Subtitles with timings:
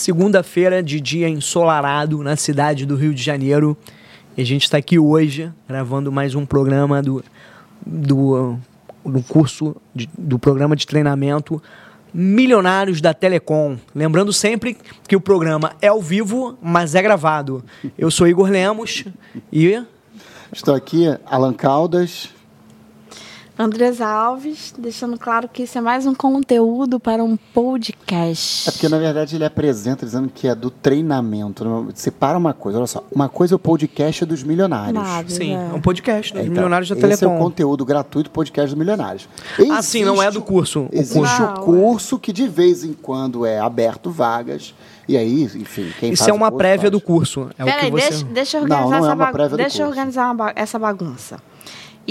[0.00, 3.76] segunda-feira de dia ensolarado na cidade do Rio de Janeiro.
[4.36, 7.22] E a gente está aqui hoje gravando mais um programa do,
[7.84, 8.56] do,
[9.04, 11.62] do curso, de, do programa de treinamento
[12.12, 13.76] Milionários da Telecom.
[13.94, 14.76] Lembrando sempre
[15.06, 17.62] que o programa é ao vivo, mas é gravado.
[17.96, 19.04] Eu sou Igor Lemos
[19.52, 19.80] e.
[20.50, 22.30] Estou aqui, Alan Caldas.
[23.64, 28.66] Andresa Alves, deixando claro que isso é mais um conteúdo para um podcast.
[28.66, 31.88] É porque, na verdade, ele apresenta dizendo que é do treinamento.
[31.94, 33.04] Separa uma coisa, olha só.
[33.14, 34.94] Uma coisa é o podcast dos milionários.
[34.94, 35.68] Nada, Sim, é.
[35.72, 37.38] é um podcast dos É, então, Milionários da esse é o Telecom.
[37.38, 39.28] conteúdo gratuito podcast dos milionários.
[39.70, 40.82] Ah, sim, não é do curso.
[40.82, 41.42] O Existe curso.
[41.42, 44.74] Não, o curso que de vez em quando é aberto vagas.
[45.06, 46.92] E aí, enfim, quem Isso faz é o uma curso prévia faz.
[46.92, 47.50] do curso.
[47.58, 48.08] É Peraí, você...
[48.10, 50.34] deixa, deixa eu Não, organizar, não é essa, uma bagu- prévia do deixa eu organizar
[50.34, 51.42] ba- essa bagunça.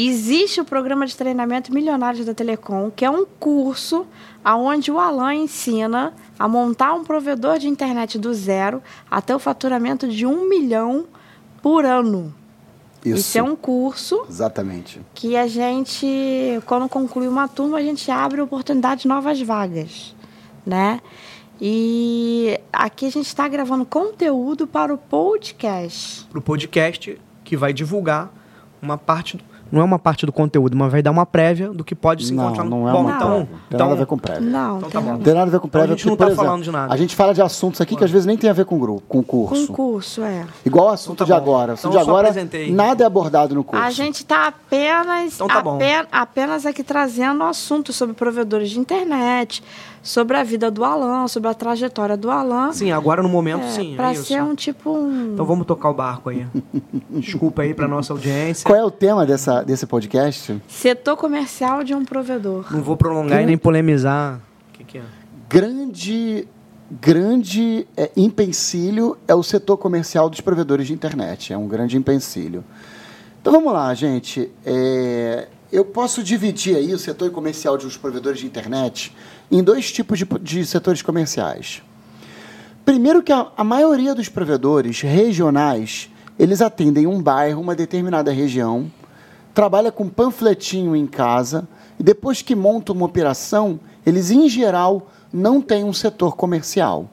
[0.02, 4.08] Existe o programa de treinamento Milionários da Telecom, que é um curso
[4.46, 8.82] onde o Alan ensina a montar um provedor de internet do zero
[9.12, 11.06] até o faturamento de um milhão
[11.62, 12.34] por ano.
[13.04, 15.02] Isso, é um curso exatamente.
[15.14, 16.08] que a gente,
[16.66, 20.16] quando conclui uma turma, a gente abre oportunidade de novas vagas,
[20.66, 21.02] né?
[21.60, 26.26] E aqui a gente está gravando conteúdo para o podcast.
[26.28, 28.32] Pro podcast que vai divulgar
[28.82, 29.36] uma parte.
[29.36, 29.49] Do...
[29.72, 32.34] Não é uma parte do conteúdo, mas vai dar uma prévia do que pode se
[32.34, 33.46] não, encontrar no não é Bom, uma então, prévia.
[33.46, 34.42] Tem então, nada a ver com prévia.
[34.50, 35.06] Não, Então tá tem bom.
[35.06, 35.18] nada.
[35.18, 35.86] Não tem nada a ver com prévia.
[35.94, 36.94] a gente não tá exemplo, falando de nada.
[36.94, 39.02] A gente fala de assuntos aqui que às vezes nem tem a ver com grupo,
[39.08, 39.68] com curso.
[39.68, 40.46] Com curso, é.
[40.66, 41.52] Igual o assunto Então tá de bom.
[41.52, 41.72] agora.
[41.74, 43.84] O Então assunto de eu só agora, nada é abordado no curso.
[43.86, 45.76] A gente está apenas, Então tá bom.
[45.76, 49.64] apen- apenas aqui trazendo assuntos sobre provedores de internet,
[50.02, 52.72] sobre a vida do Alan, sobre a trajetória do Alan.
[52.72, 53.94] Sim, agora no momento, é, sim.
[53.96, 55.34] para é ser um tipo um.
[55.34, 56.46] Então vamos tocar o barco aí.
[57.10, 58.66] Desculpa aí pra nossa audiência.
[58.66, 60.62] Qual é o tema dessa, desse podcast?
[60.68, 62.66] Setor comercial de um provedor.
[62.72, 64.40] Não vou prolongar e nem polemizar.
[64.70, 65.04] O que, que é?
[65.50, 66.48] Grande,
[66.90, 71.54] grande é, empecilho é o setor comercial dos provedores de internet.
[71.54, 72.64] É um grande empecilho.
[73.42, 74.52] Então vamos lá, gente.
[74.66, 79.16] É, eu posso dividir aí o setor comercial dos provedores de internet
[79.52, 81.82] em dois tipos de, de setores comerciais.
[82.84, 86.10] Primeiro que a, a maioria dos provedores regionais,
[86.40, 88.92] eles atendem um bairro, uma determinada região,
[89.54, 91.68] trabalha com panfletinho em casa
[92.00, 97.10] e depois que monta uma operação, eles em geral não têm um setor comercial.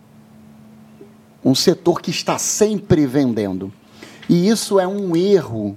[1.45, 3.73] Um setor que está sempre vendendo.
[4.29, 5.77] E isso é um erro.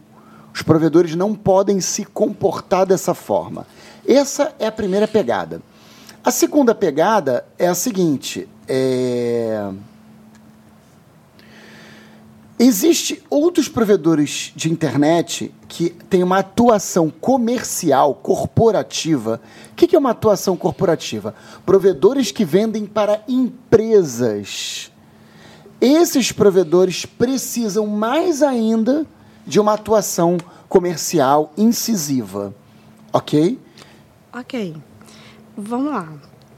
[0.53, 3.65] Os provedores não podem se comportar dessa forma.
[4.07, 5.61] Essa é a primeira pegada.
[6.23, 9.69] A segunda pegada é a seguinte: é...
[12.61, 19.39] Existem outros provedores de internet que têm uma atuação comercial, corporativa.
[19.71, 21.33] O que é uma atuação corporativa?
[21.65, 24.91] Provedores que vendem para empresas.
[25.79, 29.07] Esses provedores precisam mais ainda
[29.49, 30.37] de uma atuação
[30.69, 32.53] comercial incisiva.
[33.11, 33.59] Ok?
[34.31, 34.75] Ok.
[35.57, 36.13] Vamos lá.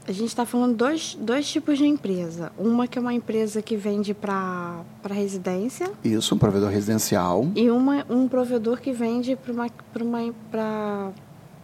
[0.06, 2.52] A gente está falando dois, dois tipos de empresa.
[2.58, 7.48] Uma que é uma empresa que vende para residência Isso, um provedor residencial.
[7.54, 11.10] e uma, um provedor que vende para uma, pra uma, pra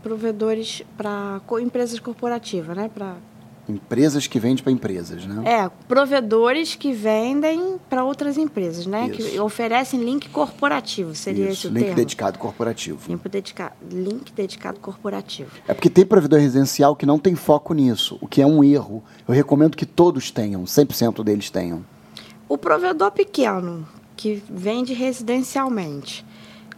[0.02, 2.88] provedores para empresas corporativas, né?
[2.88, 3.16] Pra,
[3.68, 5.42] Empresas que vendem para empresas, né?
[5.44, 9.10] é, provedores que vendem para outras empresas, né?
[9.10, 9.42] Que Isso.
[9.44, 11.96] oferecem link corporativo, seria esse Isso, o link termo.
[11.96, 12.98] dedicado corporativo.
[13.06, 15.50] Link dedicado, link dedicado corporativo.
[15.68, 19.04] É porque tem provedor residencial que não tem foco nisso, o que é um erro.
[19.26, 21.84] Eu recomendo que todos tenham, 100% deles tenham.
[22.48, 23.86] O provedor pequeno,
[24.16, 26.24] que vende residencialmente,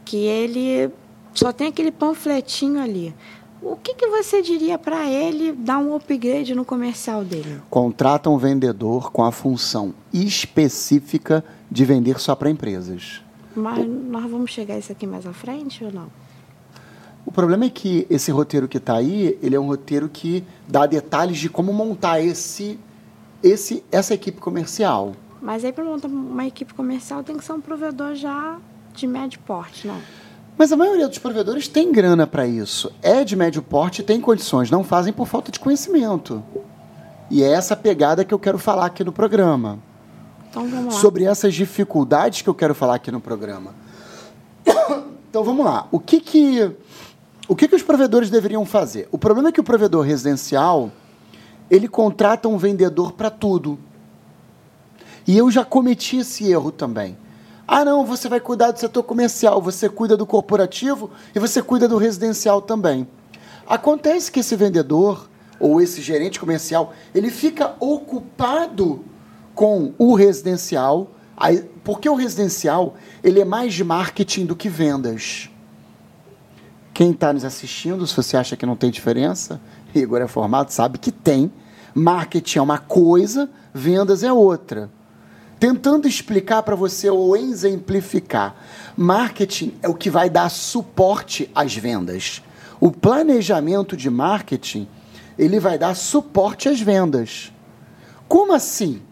[0.05, 0.91] que ele
[1.33, 3.15] só tem aquele panfletinho ali.
[3.63, 7.61] O que, que você diria para ele dar um upgrade no comercial dele?
[7.69, 13.23] Contrata um vendedor com a função específica de vender só para empresas.
[13.55, 16.07] Mas nós vamos chegar a isso aqui mais à frente ou não?
[17.27, 20.87] O problema é que esse roteiro que está aí, ele é um roteiro que dá
[20.87, 22.79] detalhes de como montar esse,
[23.43, 25.13] esse, essa equipe comercial.
[25.43, 28.59] Mas aí para montar uma equipe comercial tem que ser um provedor já
[28.95, 30.01] de médio porte, não?
[30.61, 32.93] Mas a maioria dos provedores tem grana para isso.
[33.01, 36.45] É de médio porte, tem condições, não fazem por falta de conhecimento.
[37.31, 39.79] E é essa pegada que eu quero falar aqui no programa.
[40.51, 41.01] Então vamos lá.
[41.01, 43.75] Sobre essas dificuldades que eu quero falar aqui no programa.
[45.31, 45.87] Então vamos lá.
[45.93, 46.71] O que que,
[47.49, 49.09] o que que os provedores deveriam fazer?
[49.11, 50.91] O problema é que o provedor residencial,
[51.71, 53.79] ele contrata um vendedor para tudo.
[55.27, 57.17] E eu já cometi esse erro também.
[57.73, 61.87] Ah, não, você vai cuidar do setor comercial, você cuida do corporativo e você cuida
[61.87, 63.07] do residencial também.
[63.65, 65.31] Acontece que esse vendedor
[65.61, 69.05] ou esse gerente comercial, ele fica ocupado
[69.55, 71.13] com o residencial.
[71.85, 75.49] Porque o residencial ele é mais de marketing do que vendas.
[76.93, 79.61] Quem está nos assistindo, se você acha que não tem diferença,
[79.95, 81.53] Igor é formado, sabe que tem.
[81.95, 84.91] Marketing é uma coisa, vendas é outra.
[85.61, 88.57] Tentando explicar para você ou exemplificar.
[88.97, 92.43] Marketing é o que vai dar suporte às vendas.
[92.81, 94.89] O planejamento de marketing,
[95.39, 97.53] ele vai dar suporte às vendas.
[98.27, 99.03] Como assim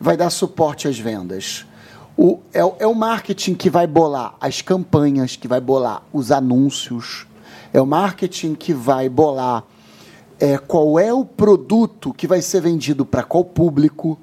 [0.00, 1.66] vai dar suporte às vendas?
[2.16, 7.26] O, é, é, o marketing que vai bolar as campanhas, que vai bolar os anúncios.
[7.70, 9.62] É o marketing que vai bolar
[10.40, 14.18] é, qual é o produto que vai ser vendido para qual público.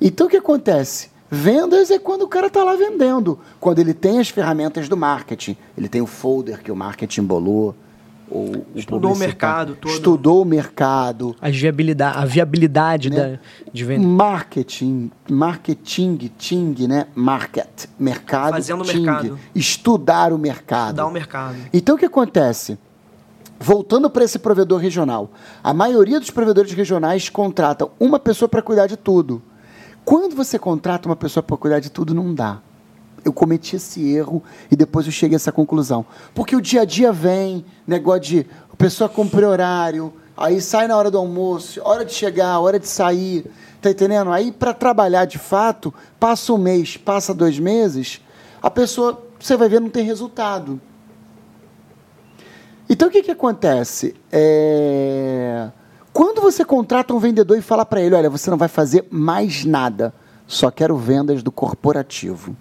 [0.00, 1.10] Então o que acontece?
[1.30, 5.56] Vendas é quando o cara está lá vendendo, quando ele tem as ferramentas do marketing.
[5.78, 7.74] Ele tem o folder que o marketing bolou.
[8.28, 9.92] Ou Estudou o mercado todo.
[9.92, 11.36] Estudou o mercado.
[11.40, 13.16] A viabilidade, a viabilidade né?
[13.16, 13.38] da,
[13.72, 14.06] de venda.
[14.06, 17.06] Marketing, marketing, ting, né?
[17.14, 18.52] Market, mercado.
[18.52, 19.38] Fazendo ting, mercado.
[19.54, 20.90] Estudar o mercado.
[20.90, 21.56] Estudar o mercado.
[21.72, 22.78] Então o que acontece?
[23.58, 25.30] Voltando para esse provedor regional,
[25.62, 29.42] a maioria dos provedores regionais contratam uma pessoa para cuidar de tudo.
[30.10, 32.60] Quando você contrata uma pessoa para cuidar de tudo, não dá.
[33.24, 36.04] Eu cometi esse erro e depois eu cheguei a essa conclusão.
[36.34, 40.96] Porque o dia a dia vem, negócio de a pessoa cumpre horário, aí sai na
[40.96, 43.48] hora do almoço, hora de chegar, hora de sair,
[43.80, 44.32] tá entendendo?
[44.32, 48.20] Aí para trabalhar de fato, passa um mês, passa dois meses,
[48.60, 50.80] a pessoa, você vai ver, não tem resultado.
[52.88, 54.16] Então o que, que acontece?
[54.32, 55.70] É...
[56.12, 59.64] Quando você contrata um vendedor e fala para ele, olha, você não vai fazer mais
[59.64, 60.12] nada,
[60.46, 62.56] só quero vendas do corporativo.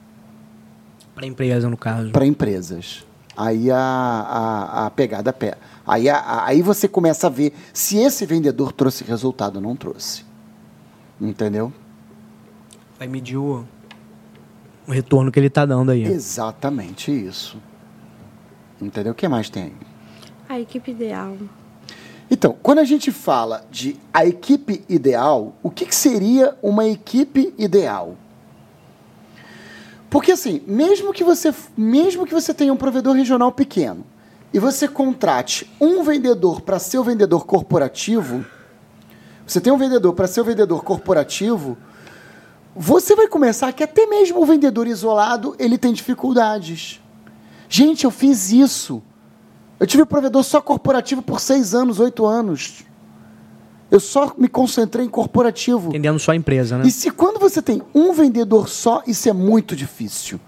[1.15, 2.11] Para empresa, no caso.
[2.11, 3.05] Para empresas.
[3.35, 5.57] Aí a, a, a pegada pé.
[5.85, 10.23] Aí, a, aí você começa a ver se esse vendedor trouxe resultado ou não trouxe.
[11.19, 11.73] Entendeu?
[12.97, 13.65] Vai medir o,
[14.87, 16.03] o retorno que ele está dando aí.
[16.03, 17.57] Exatamente isso.
[18.81, 19.13] Entendeu?
[19.13, 19.73] O que mais tem aí?
[20.47, 21.35] A equipe ideal.
[22.31, 27.53] Então, quando a gente fala de a equipe ideal, o que, que seria uma equipe
[27.57, 28.15] ideal?
[30.09, 34.05] Porque assim, mesmo que você, mesmo que você tenha um provedor regional pequeno
[34.53, 38.45] e você contrate um vendedor para ser o vendedor corporativo,
[39.45, 41.77] você tem um vendedor para ser o vendedor corporativo,
[42.75, 47.01] você vai começar que até mesmo o vendedor isolado ele tem dificuldades.
[47.67, 49.01] Gente, eu fiz isso.
[49.79, 52.83] Eu tive provedor só corporativo por seis anos, oito anos.
[53.89, 55.89] Eu só me concentrei em corporativo.
[55.89, 56.85] Entendendo só a empresa, né?
[56.85, 60.39] E se quando você tem um vendedor só, isso é muito difícil.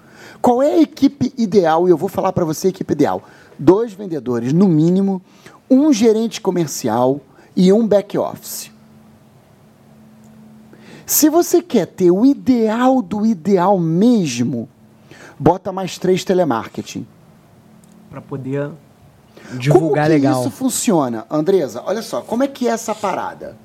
[0.42, 1.88] Qual é a equipe ideal?
[1.88, 3.24] E eu vou falar para você a equipe ideal.
[3.58, 5.22] Dois vendedores, no mínimo,
[5.70, 7.22] um gerente comercial
[7.56, 8.72] e um back office.
[11.06, 14.70] Se você quer ter o ideal do ideal mesmo,
[15.40, 17.06] bota mais três telemarketing.
[18.10, 18.72] Para poder
[19.54, 20.42] divulgar como que legal.
[20.42, 21.84] isso funciona, Andresa?
[21.86, 23.58] Olha só, como é que é essa parada?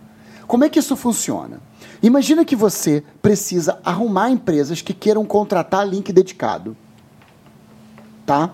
[0.47, 1.61] Como é que isso funciona?
[2.03, 6.77] Imagina que você precisa arrumar empresas que queiram contratar link dedicado.
[8.25, 8.51] Tá?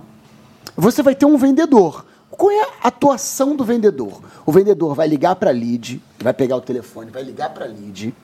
[0.76, 2.06] Você vai ter um vendedor.
[2.30, 4.22] Qual é a atuação do vendedor?
[4.46, 7.68] O vendedor vai ligar para a lead, vai pegar o telefone, vai ligar para a
[7.68, 8.14] lead.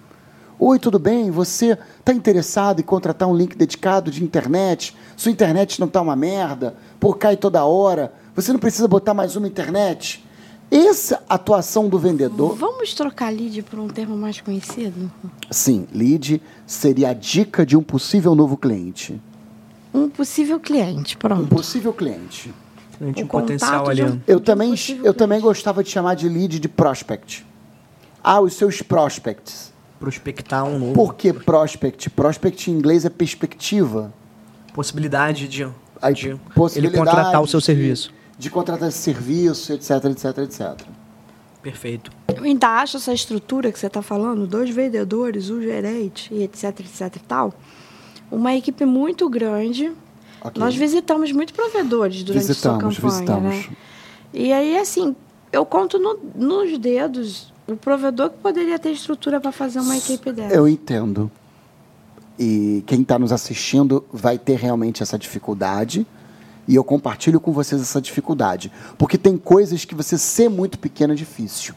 [0.60, 1.30] Oi, tudo bem?
[1.30, 4.92] Você está interessado em contratar um link dedicado de internet?
[5.16, 6.74] Sua internet não está uma merda?
[6.98, 8.12] Por cai toda hora?
[8.34, 10.24] Você não precisa botar mais uma internet.
[10.68, 12.56] Essa atuação do vendedor.
[12.56, 15.08] Vamos trocar lead por um termo mais conhecido?
[15.48, 19.22] Sim, lead seria a dica de um possível novo cliente.
[19.94, 21.42] Um possível cliente, pronto.
[21.42, 22.52] Um possível cliente.
[22.98, 24.02] Cliente um potencial ali.
[24.02, 24.74] Um, eu também,
[25.04, 27.46] eu também gostava de chamar de lead de prospect.
[28.24, 29.77] Ah, os seus prospects.
[29.98, 30.92] Prospectar um novo.
[30.92, 32.10] Por que prospect?
[32.10, 34.12] Prospect em inglês é perspectiva.
[34.72, 35.64] Possibilidade de,
[36.14, 40.86] de possibilidade ele contratar o seu de, serviço de contratar esse serviço, etc, etc, etc.
[41.60, 42.12] Perfeito.
[42.34, 46.80] Eu ainda acho essa estrutura que você está falando, dois vendedores, um gerente, e etc,
[46.80, 47.52] etc e tal,
[48.30, 49.92] uma equipe muito grande.
[50.40, 50.62] Okay.
[50.62, 53.50] Nós visitamos muitos provedores durante visitamos, a sua campanha, né?
[53.50, 53.70] visitamos.
[53.70, 53.76] né?
[54.32, 55.16] E aí, assim,
[55.50, 60.32] eu conto no, nos dedos o provedor que poderia ter estrutura para fazer uma equipe
[60.32, 60.54] dessa.
[60.54, 61.30] Eu entendo.
[62.38, 66.06] E quem está nos assistindo vai ter realmente essa dificuldade
[66.66, 68.72] e eu compartilho com vocês essa dificuldade.
[68.96, 71.74] Porque tem coisas que você ser muito pequeno é difícil.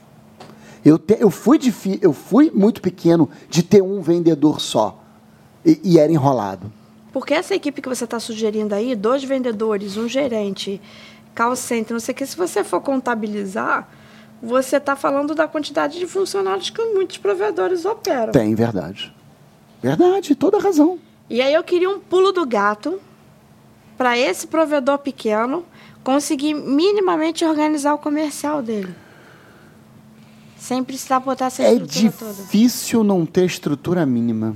[0.83, 1.59] Eu, te, eu, fui,
[2.01, 5.01] eu fui muito pequeno de ter um vendedor só.
[5.65, 6.71] E, e era enrolado.
[7.11, 10.81] Porque essa equipe que você está sugerindo aí, dois vendedores, um gerente,
[11.35, 13.87] call center, não sei o que, se você for contabilizar,
[14.41, 18.31] você está falando da quantidade de funcionários que muitos provedores operam.
[18.31, 19.13] Tem, verdade.
[19.81, 20.99] Verdade, toda razão.
[21.29, 22.99] E aí eu queria um pulo do gato
[23.97, 25.63] para esse provedor pequeno
[26.03, 28.93] conseguir minimamente organizar o comercial dele.
[30.57, 32.33] Sem precisar botar essa É estrutura toda.
[32.33, 34.55] difícil não ter estrutura mínima.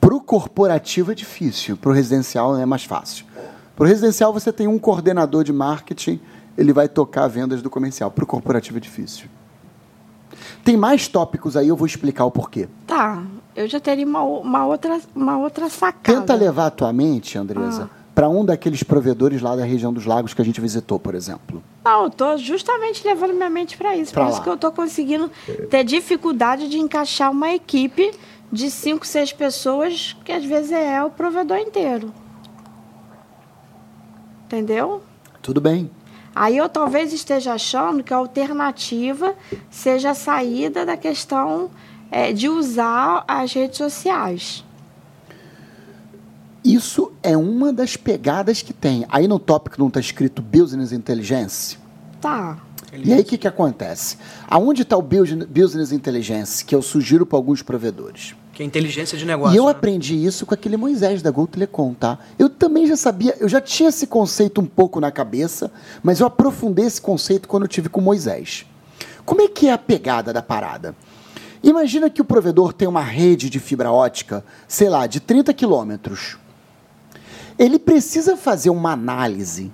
[0.00, 3.24] Pro corporativo é difícil, pro residencial é mais fácil.
[3.74, 6.20] Pro residencial você tem um coordenador de marketing,
[6.56, 8.10] ele vai tocar vendas do comercial.
[8.10, 9.26] Pro corporativo é difícil.
[10.64, 12.68] Tem mais tópicos aí, eu vou explicar o porquê.
[12.86, 13.22] Tá,
[13.54, 16.20] eu já teria uma, o- uma, outra, uma outra sacada.
[16.20, 17.96] Tenta levar a tua mente, Andresa, Ah.
[18.14, 21.62] para um daqueles provedores lá da região dos lagos que a gente visitou, por exemplo.
[21.84, 24.12] Não, eu tô justamente levando minha mente para isso.
[24.12, 24.44] Pra Por isso lá.
[24.44, 25.30] que eu tô conseguindo
[25.70, 28.10] ter dificuldade de encaixar uma equipe
[28.50, 32.12] de cinco, seis pessoas, que às vezes é o provedor inteiro.
[34.46, 35.02] Entendeu?
[35.42, 35.90] Tudo bem.
[36.38, 39.34] Aí eu talvez esteja achando que a alternativa
[39.70, 41.70] seja a saída da questão
[42.10, 44.62] é, de usar as redes sociais.
[46.62, 49.06] Isso é uma das pegadas que tem.
[49.08, 51.78] Aí no tópico não está escrito Business Intelligence.
[52.20, 52.58] Tá.
[53.04, 54.16] E aí o que, que acontece?
[54.48, 58.34] Aonde está o Business Intelligence, que eu sugiro para alguns provedores?
[58.52, 59.54] Que é inteligência de negócio.
[59.54, 59.70] e eu né?
[59.70, 62.18] aprendi isso com aquele Moisés da Gol Telecom, tá?
[62.38, 65.70] Eu também já sabia, eu já tinha esse conceito um pouco na cabeça,
[66.02, 68.64] mas eu aprofundei esse conceito quando eu tive com Moisés.
[69.26, 70.94] Como é que é a pegada da parada?
[71.62, 76.38] Imagina que o provedor tem uma rede de fibra ótica, sei lá, de 30 quilômetros.
[77.58, 79.72] Ele precisa fazer uma análise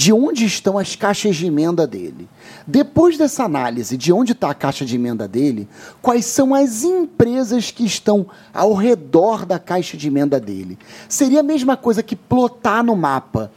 [0.00, 2.26] de onde estão as caixas de emenda dele.
[2.66, 5.68] Depois dessa análise de onde está a caixa de emenda dele,
[6.00, 10.78] quais são as empresas que estão ao redor da caixa de emenda dele.
[11.06, 13.52] Seria a mesma coisa que plotar no mapa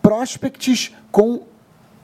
[0.00, 1.42] prospects com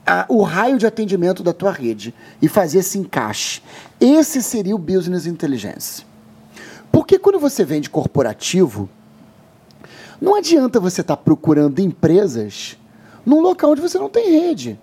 [0.05, 3.63] a- o raio de atendimento da tua rede e fazer esse encaixe.
[3.99, 6.05] Esse seria o Business Intelligence.
[6.91, 8.87] Porque quando você vende corporativo,
[10.21, 12.77] não adianta você estar procurando empresas
[13.25, 14.79] num local onde você não tem rede.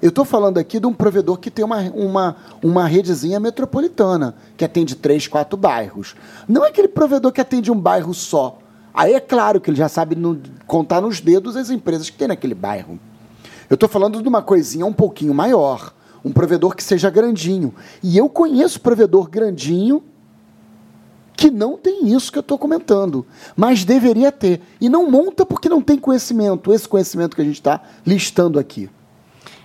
[0.00, 4.64] Eu estou falando aqui de um provedor que tem uma, uma, uma redezinha metropolitana, que
[4.64, 6.16] atende três, quatro bairros.
[6.48, 8.58] Não é aquele provedor que atende um bairro só.
[8.92, 12.26] Aí é claro que ele já sabe no- contar nos dedos as empresas que tem
[12.26, 12.98] naquele bairro.
[13.70, 15.94] Eu estou falando de uma coisinha um pouquinho maior.
[16.24, 17.72] Um provedor que seja grandinho.
[18.02, 20.02] E eu conheço provedor grandinho
[21.42, 24.60] que não tem isso que eu estou comentando, mas deveria ter.
[24.80, 28.88] E não monta porque não tem conhecimento, esse conhecimento que a gente está listando aqui.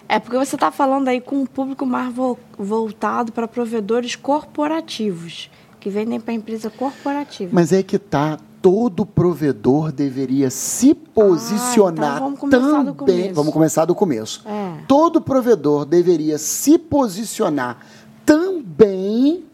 [0.09, 5.51] É porque você está falando aí com um público mais vo- voltado para provedores corporativos,
[5.79, 7.51] que vendem para empresa corporativa.
[7.53, 13.33] Mas é que tá, todo provedor deveria se posicionar então vamos começar também.
[13.33, 14.41] Vamos começar do começo.
[14.47, 14.79] É.
[14.87, 17.77] Todo provedor deveria se posicionar
[18.25, 19.45] também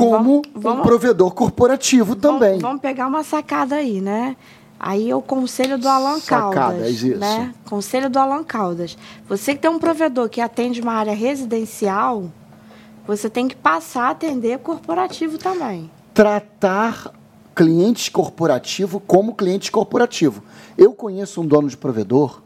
[0.00, 2.50] como Vamos- vamos- um provedor corporativo também.
[2.50, 4.36] Vamos, vamos pegar uma sacada aí, né?
[4.78, 7.02] Aí é o conselho do Alan Sacadas, Caldas.
[7.02, 7.18] isso.
[7.18, 7.52] Né?
[7.68, 8.96] Conselho do Alan Caldas.
[9.28, 12.24] Você que tem um provedor que atende uma área residencial,
[13.06, 15.90] você tem que passar a atender corporativo também.
[16.14, 17.12] tratar
[17.54, 20.42] clientes corporativo como cliente corporativo.
[20.78, 22.40] Eu conheço um dono de provedor,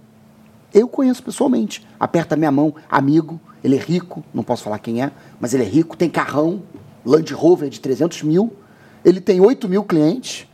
[0.72, 1.86] eu conheço pessoalmente.
[2.00, 5.66] Aperta minha mão, amigo, ele é rico, não posso falar quem é, mas ele é
[5.68, 6.62] rico, tem carrão,
[7.04, 8.52] Land Rover de 300 mil,
[9.04, 10.46] ele tem 8 mil clientes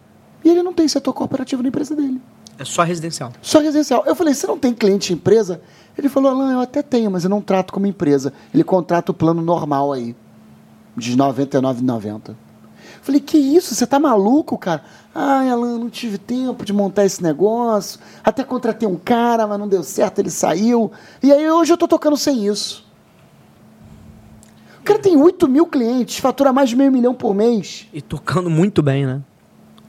[0.44, 2.20] e ele não tem setor corporativo na empresa dele.
[2.58, 3.32] É só residencial.
[3.40, 4.04] Só residencial.
[4.06, 5.62] Eu falei, você não tem cliente empresa?
[5.96, 8.32] Ele falou, Alain, eu até tenho, mas eu não trato como empresa.
[8.52, 10.14] Ele contrata o plano normal aí,
[10.96, 12.34] de R$ 99,90.
[13.00, 13.74] Falei, que isso?
[13.74, 14.82] Você tá maluco, cara?
[15.14, 17.98] Ai, Alan, não tive tempo de montar esse negócio.
[18.22, 20.92] Até contratei um cara, mas não deu certo, ele saiu.
[21.22, 22.84] E aí hoje eu tô tocando sem isso.
[24.80, 27.86] O cara tem 8 mil clientes, fatura mais de meio milhão por mês.
[27.92, 29.20] E tocando muito bem, né?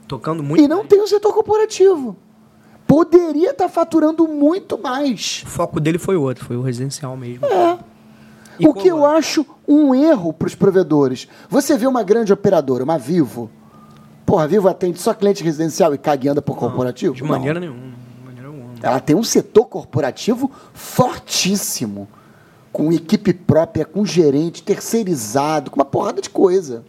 [0.06, 0.86] Tocando muito E não bem.
[0.88, 2.16] tem o setor corporativo.
[2.86, 5.42] Poderia estar faturando muito mais.
[5.46, 7.46] O foco dele foi outro, foi o residencial mesmo.
[7.46, 7.78] É.
[8.60, 9.10] E o que eu colou.
[9.10, 11.26] acho um erro para os provedores.
[11.48, 13.50] Você vê uma grande operadora, uma Vivo.
[14.26, 17.14] Porra, a Vivo atende só cliente residencial e caga e anda por corporativo?
[17.14, 17.30] De Não.
[17.30, 17.78] maneira nenhuma.
[17.80, 18.74] De maneira alguma.
[18.82, 22.06] Ela tem um setor corporativo fortíssimo.
[22.72, 26.84] Com equipe própria, com gerente terceirizado, com uma porrada de coisa.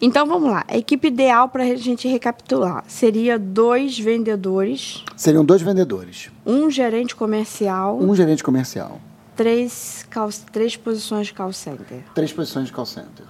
[0.00, 0.64] Então vamos lá.
[0.66, 7.14] A equipe ideal para a gente recapitular seria dois vendedores, Seriam dois vendedores, um gerente
[7.14, 9.00] comercial, um gerente comercial,
[9.36, 12.02] três, call, três posições de call center.
[12.14, 13.26] três posições de call center.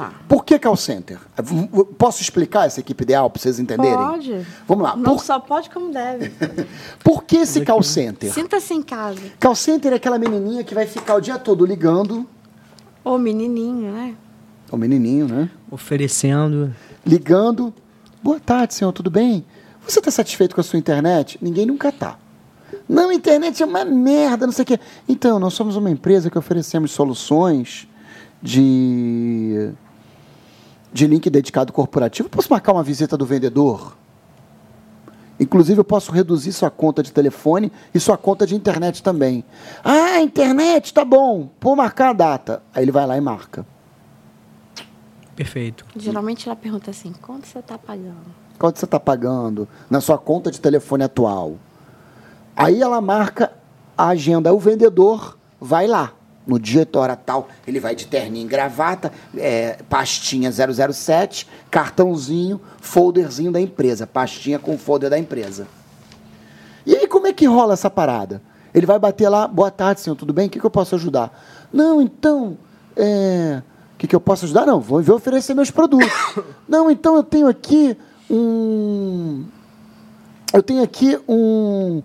[0.00, 0.14] Tá.
[0.26, 1.18] Por que call center?
[1.98, 3.98] Posso explicar essa equipe ideal para vocês entenderem?
[3.98, 4.46] Pode.
[4.66, 4.96] Vamos lá.
[4.96, 6.32] Não Por, só pode como deve.
[7.04, 8.32] por que esse call center?
[8.32, 9.20] Sinta-se em casa.
[9.38, 12.26] Call center é aquela menininha que vai ficar o dia todo ligando.
[13.04, 14.14] Ô menininho, né?
[14.72, 15.50] O menininho, né?
[15.70, 16.74] Oferecendo.
[17.04, 17.74] Ligando.
[18.22, 19.44] Boa tarde, senhor, tudo bem?
[19.86, 21.36] Você está satisfeito com a sua internet?
[21.42, 22.18] Ninguém nunca está.
[22.88, 24.80] Não, a internet é uma merda, não sei o quê.
[25.06, 27.86] Então, nós somos uma empresa que oferecemos soluções
[28.42, 29.72] de,
[30.92, 32.28] de link dedicado corporativo.
[32.28, 33.96] Posso marcar uma visita do vendedor?
[35.38, 39.42] Inclusive, eu posso reduzir sua conta de telefone e sua conta de internet também.
[39.82, 41.48] Ah, internet, tá bom.
[41.58, 42.62] Vou marcar a data.
[42.74, 43.64] Aí ele vai lá e marca.
[45.34, 45.86] Perfeito.
[45.96, 48.34] Geralmente ela pergunta assim: quanto você está pagando?
[48.58, 51.56] Quanto você está pagando na sua conta de telefone atual?
[52.54, 53.50] Aí ela marca
[53.96, 54.52] a agenda.
[54.52, 56.12] O vendedor vai lá.
[56.46, 63.60] No dia hora tal, ele vai de terninho gravata, é, pastinha 007, cartãozinho, folderzinho da
[63.60, 64.06] empresa.
[64.06, 65.68] Pastinha com folder da empresa.
[66.84, 68.42] E aí, como é que rola essa parada?
[68.74, 70.46] Ele vai bater lá, boa tarde, senhor, tudo bem?
[70.46, 71.30] O que, que eu posso ajudar?
[71.72, 72.56] Não, então,
[72.96, 73.62] é...
[73.94, 74.64] o que, que eu posso ajudar?
[74.64, 76.10] Não, vou oferecer meus produtos.
[76.68, 77.96] Não, então eu tenho aqui
[78.30, 79.44] um.
[80.52, 82.02] Eu tenho aqui um.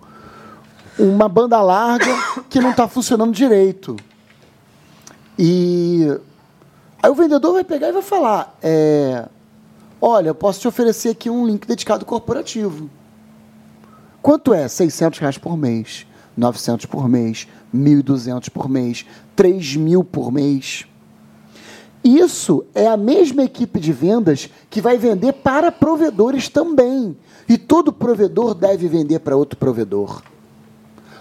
[0.97, 2.15] Uma banda larga
[2.49, 3.97] que não está funcionando direito.
[5.37, 6.07] E
[7.01, 9.27] aí o vendedor vai pegar e vai falar: é,
[10.01, 12.89] Olha, eu posso te oferecer aqui um link dedicado corporativo.
[14.21, 14.67] Quanto é?
[14.67, 20.85] 600 reais por mês, 900 por mês, 1.200 por mês, 3 mil por mês.
[22.03, 27.17] Isso é a mesma equipe de vendas que vai vender para provedores também.
[27.49, 30.21] E todo provedor deve vender para outro provedor.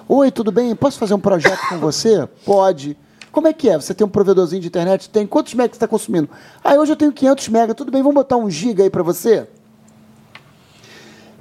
[0.06, 0.76] Oi, tudo bem?
[0.76, 2.28] Posso fazer um projeto com você?
[2.44, 2.96] Pode.
[3.34, 3.74] Como é que é?
[3.74, 5.10] Você tem um provedorzinho de internet?
[5.10, 6.30] Tem quantos megas você está consumindo?
[6.62, 7.74] Ah, hoje eu tenho 500 megas.
[7.74, 9.48] Tudo bem, vamos botar um giga aí para você?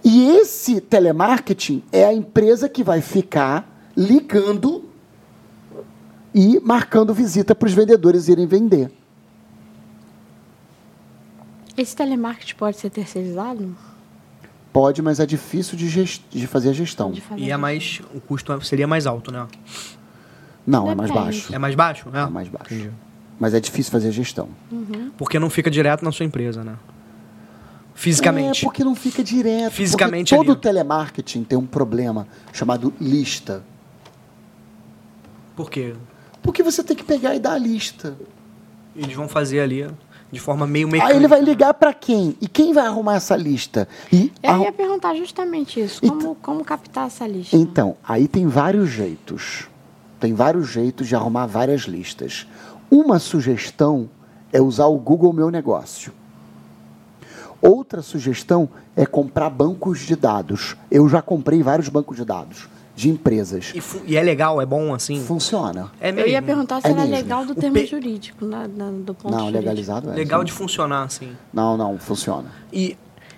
[0.04, 4.84] E esse telemarketing é a empresa que vai ficar ligando
[6.34, 8.92] e marcando visita para os vendedores irem vender.
[11.78, 13.76] Esse telemarketing pode ser terceirizado?
[14.74, 16.24] Pode, mas é difícil de, gest...
[16.32, 17.12] de fazer a gestão.
[17.12, 18.02] De fazer E é mais.
[18.16, 19.48] O custo seria mais alto, né?
[20.66, 21.26] Não, é mais Depende.
[21.26, 21.56] baixo.
[21.56, 22.22] É mais baixo, né?
[22.24, 22.74] É mais baixo.
[22.74, 22.92] Entendi.
[23.40, 24.48] Mas é difícil fazer a gestão.
[25.18, 26.76] Porque não fica direto na sua empresa, né?
[27.96, 28.62] Fisicamente.
[28.62, 29.72] É, porque não fica direto.
[29.74, 30.62] Fisicamente Porque todo ali.
[30.62, 33.64] telemarketing tem um problema chamado lista.
[35.56, 35.94] Por quê?
[36.42, 38.16] Porque você tem que pegar e dar a lista.
[38.96, 39.88] Eles vão fazer ali
[40.32, 41.14] de forma meio mecânica.
[41.14, 42.36] Aí ele vai ligar para quem?
[42.42, 43.88] E quem vai arrumar essa lista?
[44.12, 46.00] E Eu arru- ia perguntar justamente isso.
[46.04, 47.56] Então- Como, como captar essa lista?
[47.56, 49.68] Então, aí tem vários jeitos.
[50.24, 52.48] Tem vários jeitos de arrumar várias listas.
[52.90, 54.10] Uma sugestão
[54.54, 56.14] é usar o Google Meu Negócio.
[57.62, 60.78] Outra sugestão é comprar bancos de dados.
[60.90, 63.74] Eu já comprei vários bancos de dados de empresas.
[63.76, 63.84] E,
[64.14, 65.20] e é legal, é bom assim?
[65.26, 65.92] Funciona.
[66.00, 66.30] É Eu mesmo.
[66.32, 67.16] ia perguntar se É era mesmo.
[67.18, 69.60] legal do termo P- jurídico, na- na- do ponto Não, jurídico.
[69.60, 70.16] legalizado é.
[70.16, 70.46] Legal sim.
[70.46, 71.32] de funcionar, assim.
[71.54, 72.50] Não, não, funciona.
[72.72, 72.96] E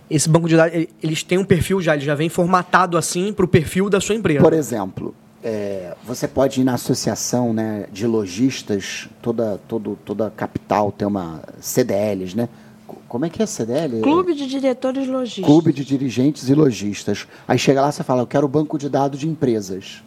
[0.07, 3.33] esse banco de dados, ele- eles têm um perfil já, ele já vem formatado assim
[3.33, 4.41] para o perfil da sua empresa.
[4.43, 5.15] Por exemplo,
[5.47, 11.41] é, você pode ir na associação né, de lojistas, toda, todo, toda capital tem uma
[11.61, 12.49] CDLs, né?
[12.87, 14.01] Co- Como é que é CDL?
[14.01, 15.45] Clube de Diretores Logísticos.
[15.47, 17.27] Clube de Dirigentes e Lojistas.
[17.47, 20.01] Aí chega lá e você fala, eu quero o banco de dados de empresas.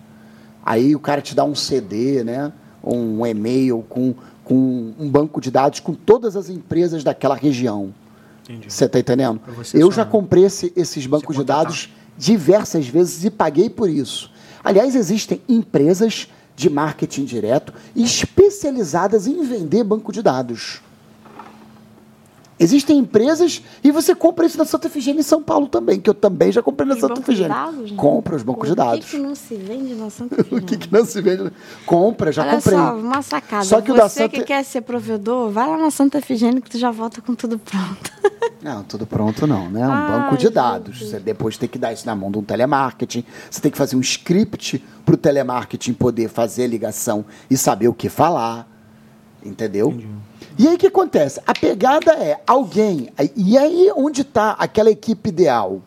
[0.66, 2.52] Aí o cara te dá um CD, né?
[2.82, 7.92] um e-mail com, com um banco de dados com todas as empresas daquela região.
[8.44, 8.72] Entendi.
[8.72, 9.40] Você está entendendo?
[9.74, 14.30] Eu já comprei esse- esses bancos de dados diversas vezes e paguei por isso.
[14.68, 20.82] Aliás, existem empresas de marketing direto especializadas em vender banco de dados.
[22.60, 26.14] Existem empresas e você compra isso na Santa Efigênia em São Paulo também, que eu
[26.14, 27.56] também já comprei na Os Santa bancos de Efigênia.
[27.64, 27.96] dados, né?
[27.96, 29.04] Compra os bancos de O dados.
[29.04, 30.78] que, que não se vende na Santa O que, Efigênia?
[30.78, 31.52] que não se vende?
[31.86, 32.76] Compra, já Olha comprei.
[32.76, 33.64] só, uma sacada.
[33.64, 36.60] Só que o Você da Santa- que quer ser provedor, vai lá na Santa Efigênia
[36.60, 38.12] que tu já volta com tudo pronto.
[38.60, 39.86] Não, tudo pronto não, né?
[39.86, 40.96] Um Ai, banco de dados.
[40.96, 41.10] gente.
[41.10, 43.24] Você depois tem que dar isso na mão de um telemarketing.
[43.48, 47.86] Você tem que fazer um script para o telemarketing poder fazer a ligação e saber
[47.86, 48.68] o que falar.
[49.44, 49.96] Entendeu?
[50.58, 51.40] E aí o que acontece?
[51.46, 53.10] A pegada é alguém.
[53.36, 55.80] E aí onde está aquela equipe ideal?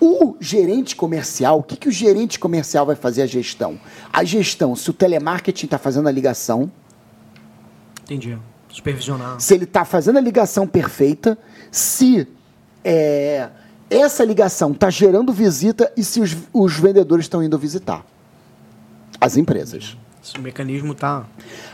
[0.00, 3.78] O gerente comercial, o que, que o gerente comercial vai fazer a gestão?
[4.10, 6.72] A gestão, se o telemarketing está fazendo a ligação,
[8.02, 8.36] Entendi.
[8.68, 9.38] Supervisionar.
[9.38, 11.36] se ele está fazendo a ligação perfeita,
[11.70, 12.26] se
[12.82, 13.50] é,
[13.90, 18.04] essa ligação está gerando visita e se os, os vendedores estão indo visitar
[19.20, 19.96] as empresas.
[20.22, 21.24] Esse mecanismo tá.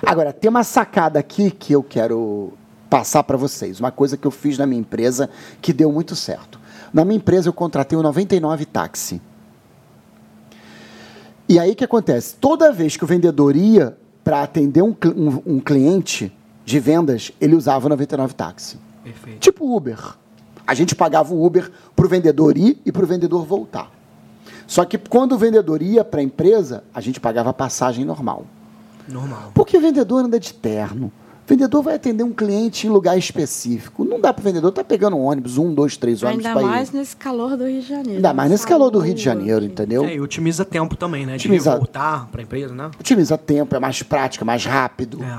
[0.04, 2.52] Agora, tem uma sacada aqui que eu quero
[2.88, 3.78] passar para vocês.
[3.78, 5.28] Uma coisa que eu fiz na minha empresa
[5.60, 6.58] que deu muito certo.
[6.92, 9.20] Na minha empresa eu contratei o 99 táxi.
[11.48, 12.36] E aí o que acontece?
[12.36, 16.32] Toda vez que o vendedor ia para atender um, um- um cliente
[16.64, 18.78] de vendas, ele usava o 99 táxi.
[19.02, 19.38] Perfeito.
[19.40, 19.98] Tipo Uber.
[20.66, 23.90] A gente pagava o Uber para o vendedor ir e para o vendedor voltar.
[24.68, 28.44] Só que quando o vendedor ia para a empresa, a gente pagava a passagem normal.
[29.08, 29.50] Normal.
[29.54, 31.06] Porque o vendedor anda de terno.
[31.06, 34.04] O vendedor vai atender um cliente em lugar específico.
[34.04, 36.60] Não dá para o vendedor estar tá pegando um ônibus, um, dois, três ônibus Ainda
[36.60, 36.96] para mais ir.
[36.98, 38.16] nesse calor do Rio de Janeiro.
[38.16, 40.04] Ainda mais nesse calor do Rio de Janeiro, entendeu?
[40.04, 41.38] É, e otimiza tempo também, né?
[41.38, 42.90] De Otimiza- voltar pra empresa, né?
[43.00, 45.24] Otimiza tempo, é mais prático, é mais rápido.
[45.24, 45.38] É.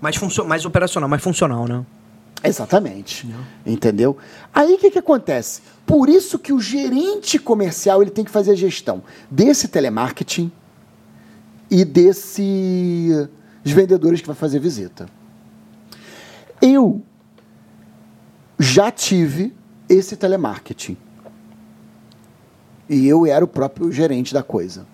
[0.00, 1.84] Mais, funcio mais operacional, mais funcional, né?
[2.42, 3.28] Exatamente.
[3.64, 4.16] Entendeu?
[4.54, 5.60] Aí o que, que acontece?
[5.84, 10.50] Por isso que o gerente comercial ele tem que fazer a gestão desse telemarketing
[11.70, 13.28] e desse
[13.64, 15.06] os vendedores que vai fazer visita.
[16.62, 17.02] Eu
[18.58, 19.54] já tive
[19.88, 20.96] esse telemarketing.
[22.88, 24.86] E eu era o próprio gerente da coisa.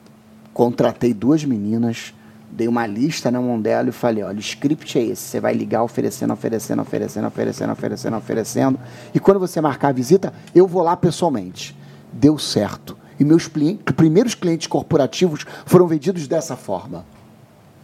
[0.53, 2.15] Contratei duas meninas,
[2.57, 5.23] dei uma lista na mão dela e falei: olha, o script é esse.
[5.23, 8.81] Você vai ligar oferecendo, oferecendo, oferecendo, oferecendo, oferecendo, oferecendo.
[9.15, 11.77] E quando você marcar a visita, eu vou lá pessoalmente.
[12.13, 12.97] Deu certo.
[13.21, 17.05] E meus primeiros clientes corporativos foram vendidos dessa forma.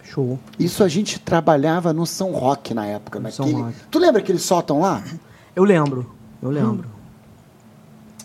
[0.02, 0.38] Show.
[0.58, 3.18] Isso a gente trabalhava no São Roque na época.
[3.20, 3.76] No São naquele- Roque.
[3.90, 5.02] Tu lembra aquele sótão lá?
[5.54, 6.10] Eu lembro.
[6.42, 6.88] Eu lembro.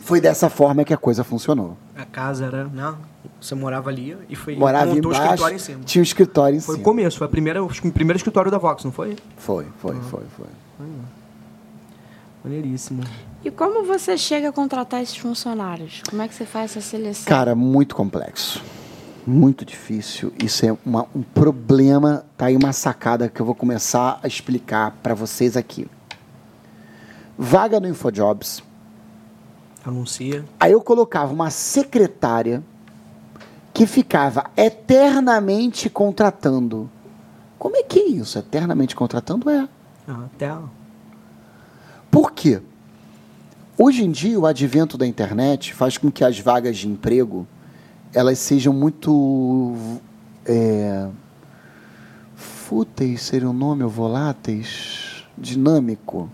[0.01, 1.77] Foi dessa forma que a coisa funcionou.
[1.97, 2.93] A casa era, né?
[3.41, 5.79] Você morava ali e foi Morava montou o embaixo, escritório em cima.
[5.83, 6.85] tinha um escritório em Foi o cima.
[6.85, 9.15] começo, foi a primeira, o primeiro escritório da Vox, não foi?
[9.37, 10.45] Foi, foi, foi, foi.
[12.43, 13.03] Maneiríssimo.
[13.43, 16.01] E como você chega a contratar esses funcionários?
[16.09, 17.25] Como é que você faz essa seleção?
[17.25, 18.63] Cara, muito complexo.
[19.25, 20.31] Muito difícil.
[20.41, 22.23] Isso é uma- um problema.
[22.37, 25.87] Tá aí uma sacada que eu vou começar a explicar para vocês aqui.
[27.37, 28.63] Vaga no InfoJobs.
[29.87, 30.43] Anuncia.
[30.59, 32.61] Aí eu colocava uma secretária
[33.73, 36.89] que ficava eternamente contratando.
[37.57, 38.37] Como é que é isso?
[38.37, 39.49] Eternamente contratando?
[39.49, 39.67] É.
[40.05, 40.53] Ah, Até
[42.11, 42.61] Por quê?
[43.77, 47.47] Hoje em dia, o advento da internet faz com que as vagas de emprego
[48.13, 49.75] elas sejam muito
[50.45, 51.07] é,
[52.35, 56.29] fúteis, seria o nome, ou voláteis, dinâmico.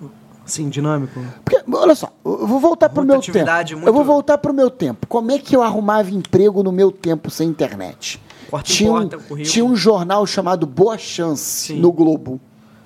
[0.45, 1.19] Sim, dinâmico.
[1.43, 3.37] Porque, olha só, eu vou voltar para o meu tempo.
[3.71, 5.07] Muito- Eu vou voltar para o meu tempo.
[5.07, 8.21] Como é que eu arrumava emprego no meu tempo sem internet?
[8.63, 9.43] Tinha, um, porta, currículo.
[9.45, 11.79] tinha um jornal chamado Boa Chance Sim.
[11.79, 12.39] no Globo.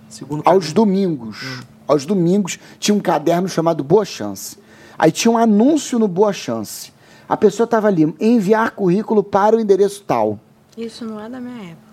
[0.07, 1.61] Segundo Aos domingos.
[1.87, 4.57] Aos domingos tinha um caderno chamado Boa Chance.
[4.97, 6.93] Aí tinha um anúncio no Boa Chance.
[7.27, 10.39] A pessoa estava ali, enviar currículo para o endereço tal.
[10.77, 11.87] Isso não é da minha época.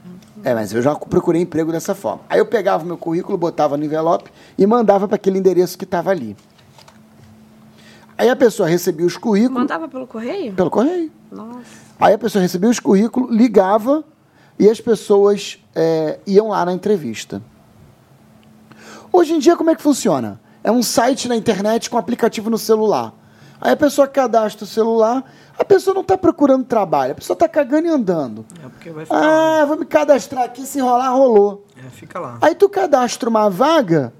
[0.44, 2.20] É, mas eu já procurei emprego dessa forma.
[2.28, 5.84] Aí eu pegava o meu currículo, botava no envelope e mandava para aquele endereço que
[5.84, 6.36] estava ali.
[8.18, 10.52] Aí a pessoa recebia os currículos Mandava pelo correio?
[10.52, 11.10] pelo correio.
[11.32, 11.60] Nossa.
[11.98, 14.04] Aí a pessoa recebia os currículos, ligava
[14.58, 17.42] e as pessoas é, iam lá na entrevista.
[19.10, 20.40] Hoje em dia, como é que funciona?
[20.62, 23.14] É um site na internet com aplicativo no celular.
[23.60, 25.24] Aí a pessoa cadastra o celular,
[25.58, 28.44] a pessoa não está procurando trabalho, a pessoa está cagando e andando.
[28.64, 29.62] É porque vai ficar lá.
[29.62, 31.64] Ah, vou me cadastrar aqui, se enrolar, rolou.
[31.76, 32.38] É, fica lá.
[32.42, 34.12] Aí tu cadastra uma vaga,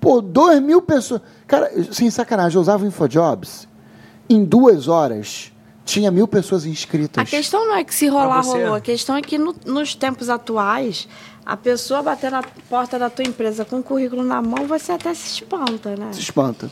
[0.00, 1.20] pô, dois mil pessoas.
[1.46, 3.68] Cara, sem sacanagem, eu usava o InfoJobs.
[4.28, 5.52] Em duas horas,
[5.84, 7.22] tinha mil pessoas inscritas.
[7.22, 8.74] A questão não é que se rolar, rolou.
[8.74, 11.08] A questão é que no- nos tempos atuais,
[11.44, 15.12] a pessoa bater na porta da tua empresa com o currículo na mão, você até
[15.12, 16.08] se espanta, né?
[16.12, 16.70] Se espanta.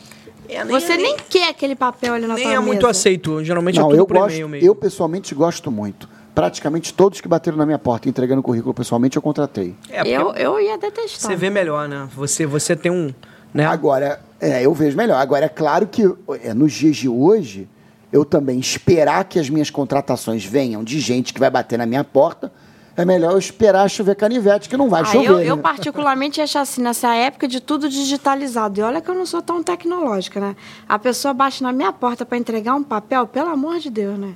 [0.51, 2.67] É, Você nem quer aquele papel ali na nem tua é mesa.
[2.67, 3.43] muito aceito.
[3.43, 6.09] Geralmente é Não, tudo eu gosto, eu pessoalmente gosto muito.
[6.35, 9.75] Praticamente todos que bateram na minha porta entregando currículo pessoalmente, eu contratei.
[9.89, 11.31] É, eu, eu ia detestar.
[11.31, 12.07] você vê melhor, né?
[12.15, 13.13] Você, você tem um...
[13.53, 13.65] Né?
[13.65, 15.17] Agora, é, eu vejo melhor.
[15.21, 16.03] Agora, é claro que
[16.43, 17.67] é, nos dias de hoje,
[18.11, 22.03] eu também esperar que as minhas contratações venham de gente que vai bater na minha
[22.03, 22.51] porta,
[22.95, 25.27] é melhor eu esperar chover canivete, que não vai Ah, chover.
[25.27, 25.61] eu, eu né?
[25.61, 28.79] particularmente acho assim, nessa época de tudo digitalizado.
[28.79, 30.55] E olha que eu não sou tão tecnológica, né?
[30.87, 34.33] A pessoa bate na minha porta para entregar um papel, pelo amor de Deus, né?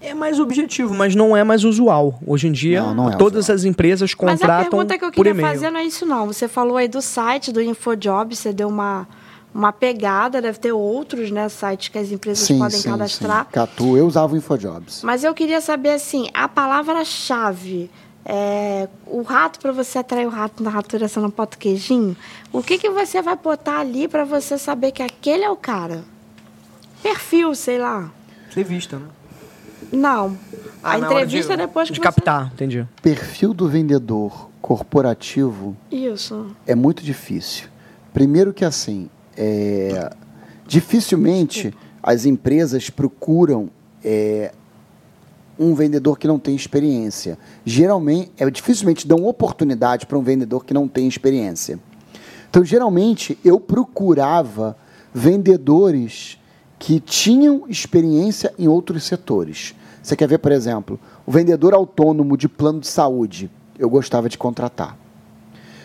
[0.00, 2.18] É mais objetivo, mas não é mais usual.
[2.26, 3.56] Hoje em dia, Não, não é todas usual.
[3.56, 6.26] as empresas Mas a contratam pergunta que eu queria fazer não é isso, não.
[6.26, 9.08] Você falou aí do site, do InfoJob, você deu uma,
[9.54, 13.44] uma pegada, deve ter outros, né, sites que as empresas Sim, podem sim, cadastrar.
[13.44, 13.52] sim.
[13.52, 15.02] Catu, eu usava o InfoJobs.
[15.04, 17.88] Mas eu queria saber, assim, a palavra-chave,
[18.24, 22.16] é, o rato, para você atrair o rato na raturação no pote queijinho,
[22.52, 26.02] o que, que você vai botar ali para você saber que aquele é o cara?
[27.00, 28.10] Perfil, sei lá.
[28.48, 29.06] Entrevista, né?
[29.92, 30.36] Não.
[30.82, 32.86] Ah, a entrevista de, depois de que captar, entendi.
[33.00, 35.96] Perfil do vendedor corporativo você...
[35.96, 36.56] Isso.
[36.66, 37.68] é muito difícil.
[38.12, 40.10] Primeiro que assim, é,
[40.66, 43.70] dificilmente as empresas procuram
[44.04, 44.52] é,
[45.58, 47.38] um vendedor que não tem experiência.
[47.64, 51.78] Geralmente, é dificilmente dão oportunidade para um vendedor que não tem experiência.
[52.50, 54.76] Então, geralmente, eu procurava
[55.12, 56.38] vendedores
[56.78, 59.74] que tinham experiência em outros setores.
[60.02, 64.36] Você quer ver, por exemplo, o vendedor autônomo de plano de saúde, eu gostava de
[64.36, 64.98] contratar.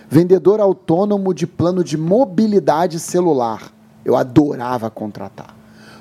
[0.10, 3.72] Vendedor autônomo de plano de mobilidade celular,
[4.04, 5.56] eu adorava contratar.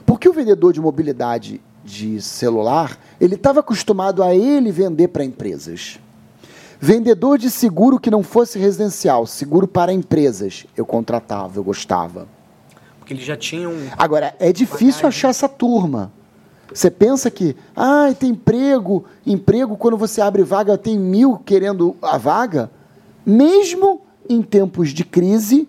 [0.07, 6.01] Porque o vendedor de mobilidade de celular, ele estava acostumado a ele vender para empresas.
[6.81, 12.27] Vendedor de seguro que não fosse residencial, seguro para empresas, eu contratava, eu gostava.
[12.99, 13.75] Porque eles já tinham.
[13.99, 15.09] Agora, é difícil bagagem.
[15.09, 16.11] achar essa turma.
[16.73, 22.17] Você pensa que, ah, tem emprego, emprego, quando você abre vaga, tem mil querendo a
[22.17, 22.71] vaga.
[23.29, 25.69] Mesmo em tempos de crise,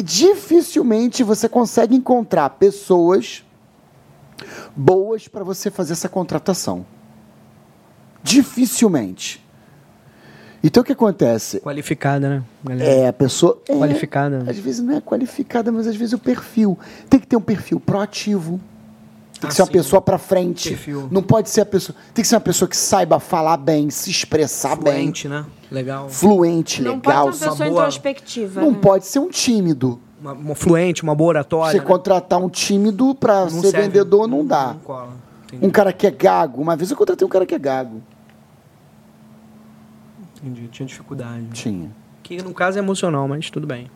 [0.00, 3.44] dificilmente você consegue encontrar pessoas
[4.76, 6.86] boas para você fazer essa contratação.
[8.22, 9.44] Dificilmente.
[10.62, 11.58] Então o que acontece?
[11.58, 12.44] Qualificada, né?
[12.62, 12.90] Galera?
[12.90, 13.60] É, a pessoa.
[13.68, 14.44] é, Qualificada.
[14.48, 16.78] às vezes não é qualificada, mas às vezes o perfil.
[17.10, 18.60] Tem que ter um perfil proativo.
[19.44, 19.72] Tem que ser uma sim.
[19.72, 20.68] pessoa para frente.
[20.70, 21.08] Perfil.
[21.10, 21.96] Não pode ser a pessoa.
[22.12, 25.44] Tem que ser uma pessoa que saiba falar bem, se expressar Fluente, né?
[25.70, 26.04] Legal.
[26.06, 26.12] bem.
[26.14, 27.24] Fluente, Não legal.
[27.26, 28.60] pode ser uma pessoa boa- introspectiva.
[28.60, 28.78] Não né?
[28.80, 30.00] pode ser um tímido.
[30.20, 31.72] Uma, uma fluente, uma boa oratória.
[31.72, 31.84] Você né?
[31.84, 33.82] contratar um tímido para ser serve.
[33.88, 34.68] vendedor não dá.
[34.68, 35.12] Não cola.
[35.46, 35.66] Entendi.
[35.66, 36.62] Um cara que é gago.
[36.62, 38.00] Uma vez eu contratei um cara que é gago.
[40.42, 40.68] Entendi.
[40.68, 41.46] Tinha dificuldade.
[41.52, 41.90] Tinha.
[42.22, 43.90] Que no caso é emocional, mas tudo bem.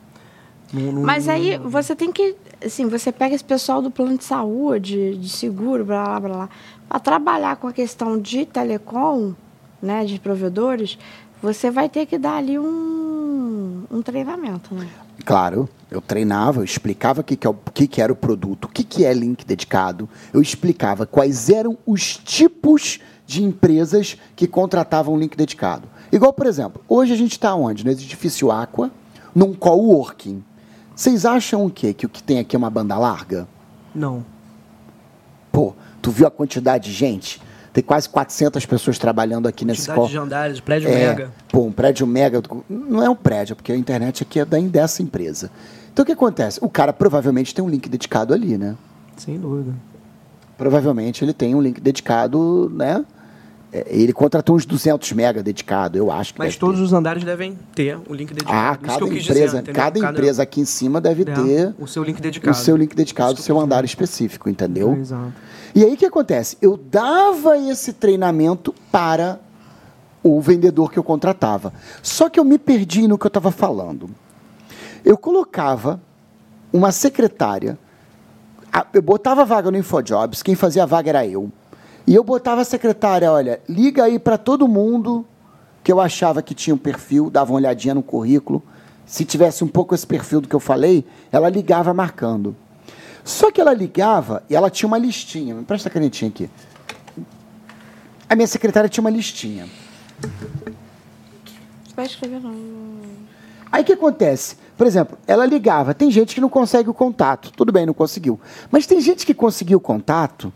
[0.73, 4.17] Não- não- Mas aí não- você tem que, assim, você pega esse pessoal do plano
[4.19, 6.49] de saúde, de seguro, blá blá blá,
[6.89, 9.35] para trabalhar com a questão de telecom,
[9.81, 10.99] né, de provedores,
[11.41, 14.89] você vai ter que dar ali um, um treinamento, né?
[15.25, 18.65] Claro, eu treinava, eu explicava o que, que, é o que, que era o produto,
[18.65, 24.47] o que, que é link dedicado, eu explicava quais eram os tipos de empresas que
[24.47, 25.87] contratavam link dedicado.
[26.11, 27.85] Igual, por exemplo, hoje a gente está onde?
[27.85, 28.91] No edifício Aqua,
[29.35, 30.43] num coworking.
[30.99, 31.95] Vocês acham o quê?
[31.95, 33.47] Que o que tem aqui é uma banda larga?
[33.95, 34.25] Não.
[35.53, 37.41] Pô, tu viu a quantidade de gente?
[37.73, 41.31] Tem quase 400 pessoas trabalhando aqui nesse Quantidade co- de andares, prédio é, mega.
[41.53, 42.43] Pô, um prédio mega.
[42.69, 45.53] Não é um prédio, porque a internet aqui é da, dessa empresa.
[45.93, 46.59] Então o que acontece?
[46.61, 48.75] O cara provavelmente tem um link dedicado ali, né?
[49.17, 49.73] Sem dúvida.
[50.57, 53.05] Provavelmente ele tem um link dedicado, né?
[53.73, 56.85] É, Ele contratou uns 200 mega dedicado, eu acho que Mas todos ter.
[56.85, 58.57] os andares devem ter o link dedicado.
[58.57, 61.87] Ah, Isso que cada empresa, dizer, cada empresa aqui em cima deve é, ter o
[61.87, 62.57] seu link o dedicado.
[62.57, 64.97] seu link dedicado, o seu andar específico, entendeu?
[64.97, 65.33] Exato.
[65.75, 66.57] E aí o que acontece?
[66.63, 69.39] Eu dava esse treinamento para
[70.23, 71.73] o vendedor que eu contratava.
[72.03, 74.11] Só que eu me perdi no que eu estava falando.
[75.05, 76.01] Eu colocava
[76.73, 77.79] uma secretária,
[78.93, 81.51] eu botava a vaga no InfoJobs, quem fazia a vaga era eu.
[82.09, 85.27] E eu botava a secretária, olha, liga aí para todo mundo
[85.85, 88.63] que eu achava que tinha um perfil, dava uma olhadinha no currículo.
[89.05, 92.57] Se tivesse um pouco esse perfil do que eu falei, ela ligava marcando.
[93.23, 95.55] Só que ela ligava e ela tinha uma listinha.
[95.55, 96.49] Me presta a canetinha aqui.
[98.27, 99.69] A minha secretária tinha uma listinha.
[101.95, 102.55] Vai escrever não.
[103.71, 104.57] Aí o que acontece?
[104.79, 105.93] Por exemplo, ela ligava.
[105.93, 107.53] Tem gente que não consegue o contato.
[107.53, 108.41] Tudo bem, não conseguiu.
[108.71, 110.51] Mas tem gente que conseguiu o contato.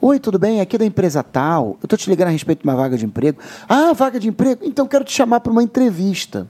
[0.00, 0.60] Oi, tudo bem?
[0.60, 1.70] Aqui é da empresa tal.
[1.80, 3.40] Eu estou te ligando a respeito de uma vaga de emprego.
[3.68, 4.64] Ah, vaga de emprego?
[4.64, 6.46] Então quero te chamar para uma entrevista.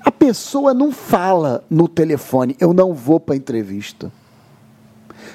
[0.00, 4.10] A pessoa não fala no telefone, eu não vou para a entrevista.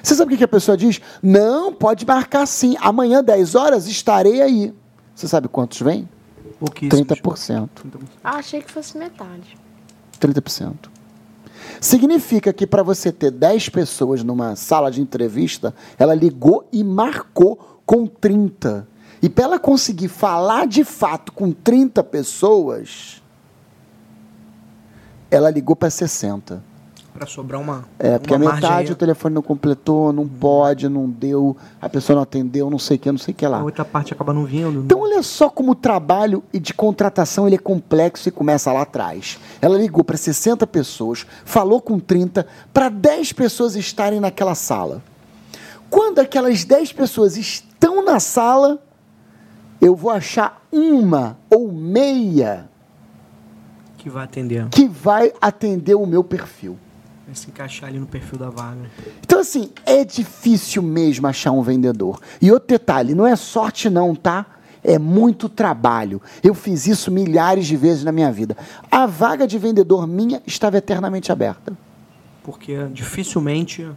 [0.02, 1.00] Você sabe o que a pessoa diz?
[1.22, 2.76] Não, pode marcar sim.
[2.82, 4.74] Amanhã, 10 horas, estarei aí.
[5.14, 6.10] Você sabe quantos vem?
[6.60, 7.06] Pouquíssimos.
[7.06, 7.70] 30%.
[8.24, 9.58] Ah, achei que fosse metade.
[10.20, 10.93] 30%.
[11.80, 17.82] Significa que para você ter 10 pessoas numa sala de entrevista, ela ligou e marcou
[17.86, 18.88] com 30.
[19.22, 23.22] E para ela conseguir falar de fato com 30 pessoas,
[25.32, 26.73] ela ligou para 60.
[27.14, 27.86] Pra sobrar uma.
[28.00, 28.94] É, porque a uma margem metade aí.
[28.94, 33.00] o telefone não completou, não pode, não deu, a pessoa não atendeu, não sei o
[33.00, 33.60] que, não sei o que lá.
[33.60, 34.80] A outra parte acaba não vindo.
[34.80, 39.40] Então, olha só como o trabalho de contratação ele é complexo e começa lá atrás.
[39.62, 45.04] Ela ligou para 60 pessoas, falou com 30, para 10 pessoas estarem naquela sala.
[45.90, 48.82] Quando aquelas 10 pessoas estão na sala,
[49.80, 52.68] eu vou achar uma ou meia
[53.98, 54.68] que vai atender.
[54.70, 56.78] que vai atender o meu perfil.
[57.34, 58.82] Vai se encaixar ali no perfil da vaga.
[59.22, 62.22] Então, assim, é difícil mesmo achar um vendedor.
[62.40, 64.46] E outro detalhe, não é sorte não, tá?
[64.84, 66.22] É muito trabalho.
[66.44, 68.56] Eu fiz isso milhares de vezes na minha vida.
[68.92, 71.76] A vaga de vendedor minha estava eternamente aberta.
[72.44, 73.90] Porque dificilmente.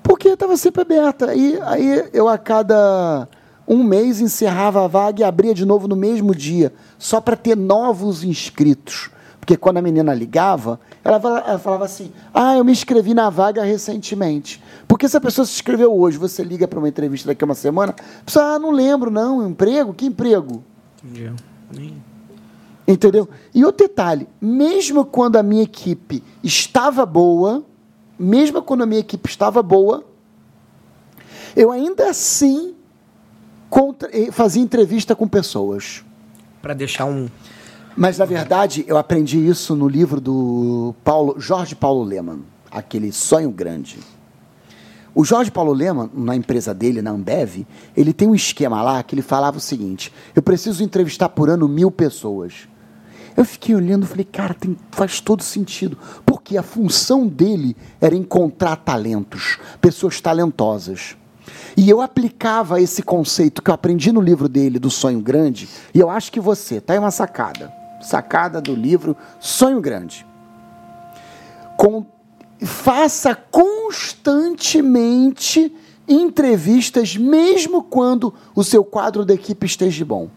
[0.00, 1.34] Porque estava sempre aberta.
[1.34, 3.26] E aí eu a cada
[3.66, 7.56] um mês, encerrava a vaga e abria de novo no mesmo dia, só para ter
[7.56, 9.10] novos inscritos.
[9.40, 13.30] Porque quando a menina ligava, ela, fala- ela falava assim: Ah, eu me inscrevi na
[13.30, 14.62] vaga recentemente.
[14.86, 17.54] Porque se a pessoa se inscreveu hoje, você liga para uma entrevista daqui a uma
[17.54, 19.94] semana, a pessoa, ah, não lembro, não, emprego?
[19.94, 20.62] Que emprego?
[21.70, 21.94] Entendi.
[22.86, 23.28] Entendeu?
[23.54, 27.62] E outro detalhe, mesmo quando a minha equipe estava boa,
[28.18, 30.04] mesmo quando a minha equipe estava boa,
[31.54, 32.74] eu ainda assim
[33.68, 36.02] contra- eh, fazia entrevista com pessoas.
[36.62, 37.28] Pra deixar um.
[38.00, 43.50] Mas na verdade, eu aprendi isso no livro do Paulo, Jorge Paulo Leman, aquele Sonho
[43.50, 43.98] Grande.
[45.12, 49.16] O Jorge Paulo Leman, na empresa dele, na Ambev, ele tem um esquema lá que
[49.16, 52.68] ele falava o seguinte: eu preciso entrevistar por ano mil pessoas.
[53.36, 55.98] Eu fiquei olhando e falei, cara, tem- faz todo sentido.
[56.24, 61.16] Porque a função dele era encontrar talentos, pessoas talentosas.
[61.76, 65.98] E eu aplicava esse conceito que eu aprendi no livro dele, do Sonho Grande, e
[65.98, 67.76] eu acho que você, tá aí uma sacada.
[68.00, 70.24] Sacada do livro Sonho Grande.
[71.76, 72.04] Com-
[72.64, 75.74] faça constantemente
[76.08, 80.28] entrevistas, mesmo quando o seu quadro da equipe esteja bom.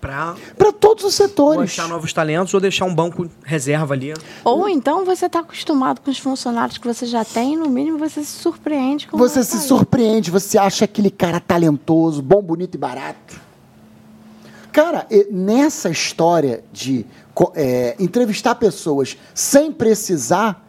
[0.00, 1.72] Pra Para todos os ou setores.
[1.72, 4.14] achar novos talentos ou deixar um banco reserva ali.
[4.42, 8.24] Ou então você está acostumado com os funcionários que você já tem, no mínimo você
[8.24, 9.68] se surpreende com Você se talento.
[9.68, 13.38] surpreende, você acha aquele cara talentoso, bom, bonito e barato.
[14.72, 17.04] Cara, nessa história de
[17.54, 20.64] é, entrevistar pessoas sem precisar,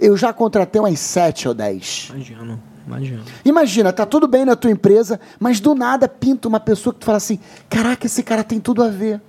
[0.00, 2.08] eu já contratei umas sete ou dez.
[2.10, 3.22] Imagino, imagino.
[3.44, 7.06] Imagina, tá tudo bem na tua empresa, mas do nada pinta uma pessoa que tu
[7.06, 9.20] fala assim: caraca, esse cara tem tudo a ver.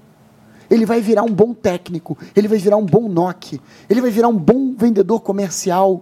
[0.69, 4.29] Ele vai virar um bom técnico, ele vai virar um bom NOC, ele vai virar
[4.29, 6.01] um bom vendedor comercial,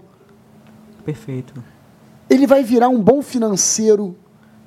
[1.04, 1.62] Perfeito.
[2.30, 4.16] ele vai virar um bom financeiro.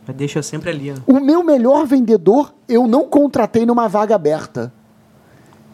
[0.07, 0.93] Mas deixa sempre ali.
[0.93, 0.95] ó.
[1.07, 4.73] O meu melhor vendedor eu não contratei numa vaga aberta.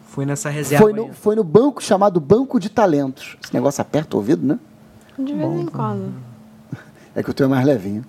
[0.07, 1.13] Foi nessa reserva Foi no, aí.
[1.13, 3.37] foi no banco chamado Banco de Talentos.
[3.43, 4.59] Esse negócio aperta o ouvido, né?
[5.17, 6.13] De vez em quando.
[7.15, 8.03] É que o teu é mais levinho.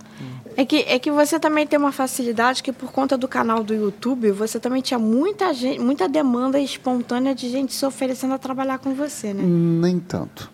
[0.56, 3.74] É que, é que você também tem uma facilidade que por conta do canal do
[3.74, 8.78] YouTube, você também tinha muita gente, muita demanda espontânea de gente se oferecendo a trabalhar
[8.78, 9.42] com você, né?
[9.42, 10.50] Nem tanto.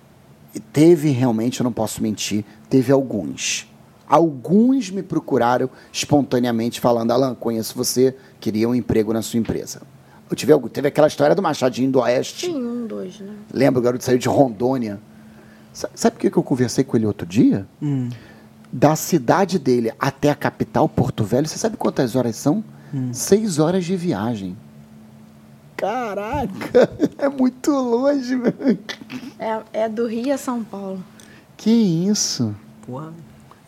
[0.55, 3.67] E teve realmente, eu não posso mentir, teve alguns.
[4.09, 9.83] Alguns me procuraram espontaneamente falando, Alan, conheço você, queria um emprego na sua empresa.
[10.31, 12.47] Eu tive, teve aquela história do Machadinho do Oeste.
[12.47, 13.33] Sim, um, dois, né?
[13.53, 14.99] Lembra, o garoto saiu de Rondônia.
[15.73, 17.67] Sa- Sabe por que eu conversei com ele outro dia?
[17.83, 18.09] Hum.
[18.73, 22.63] Da cidade dele até a capital, Porto Velho, você sabe quantas horas são?
[23.13, 24.57] Seis horas de viagem.
[25.77, 28.53] Caraca, é muito longe, meu.
[29.39, 31.03] É, é do Rio a São Paulo.
[31.57, 32.55] Que isso?
[32.87, 33.13] Porra.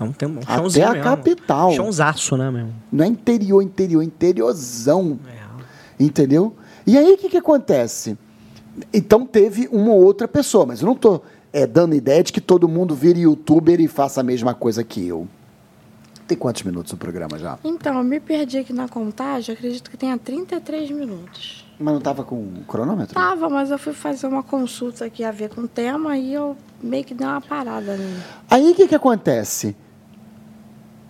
[0.00, 1.04] Não tem um Até a mesmo.
[1.04, 1.72] capital.
[1.72, 2.68] Chãozaço, né, meu?
[2.90, 5.18] Não é interior, interior, interiorzão.
[5.28, 6.02] É.
[6.02, 6.56] Entendeu?
[6.86, 8.16] E aí o que, que acontece?
[8.92, 11.22] Então teve uma ou outra pessoa, mas eu não estou
[11.70, 15.28] dando ideia de que todo mundo vire youtuber e faça a mesma coisa que eu.
[16.26, 17.58] Tem quantos minutos o programa já?
[17.64, 21.66] Então, eu me perdi aqui na contagem, acredito que tenha 33 minutos.
[21.76, 23.14] Mas não estava com cronômetro?
[23.14, 26.56] Tava, mas eu fui fazer uma consulta aqui a ver com o tema e eu
[26.80, 28.22] meio que dei uma parada nele.
[28.48, 29.74] Aí o que, que acontece?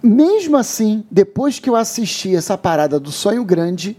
[0.03, 3.97] Mesmo assim, depois que eu assisti essa parada do sonho grande,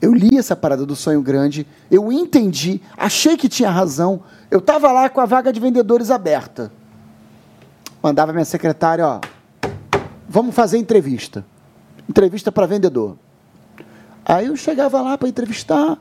[0.00, 4.22] eu li essa parada do sonho grande, eu entendi, achei que tinha razão.
[4.50, 6.72] Eu estava lá com a vaga de vendedores aberta.
[8.02, 9.20] Mandava minha secretária, ó,
[10.28, 11.44] vamos fazer entrevista.
[12.08, 13.16] Entrevista para vendedor.
[14.24, 15.98] Aí eu chegava lá para entrevistar,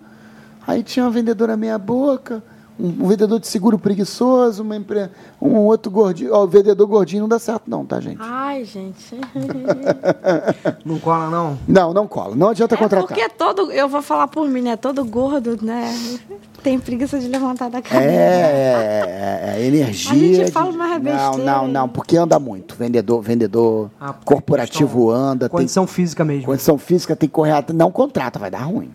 [0.65, 2.43] aí tinha uma vendedora meia boca,
[2.79, 5.09] um, vendedor de seguro preguiçoso, uma empre...
[5.41, 6.33] um outro gordinho.
[6.33, 8.17] Ó, o vendedor gordinho não dá certo não, tá, gente?
[8.19, 9.19] Ai, gente.
[10.85, 11.57] Não cola, não?
[11.67, 12.35] Não, não cola.
[12.35, 13.07] Não adianta É contratar.
[13.07, 14.75] porque todo, eu vou falar por mim, né?
[14.75, 15.93] Todo gordo, né?
[16.63, 18.13] Tem preguiça de levantar da É, cadeira.
[18.13, 20.11] é, é, é energia.
[20.11, 21.71] A gente fala mais Não, besteira não, aí.
[21.71, 22.75] não, porque anda muito.
[22.75, 26.45] Vendedor, vendedor Ah, corporativo questão- anda, tem Condição física mesmo.
[26.45, 27.63] condição física, tem que correr.
[27.73, 28.91] Não contrata, vai dar ruim.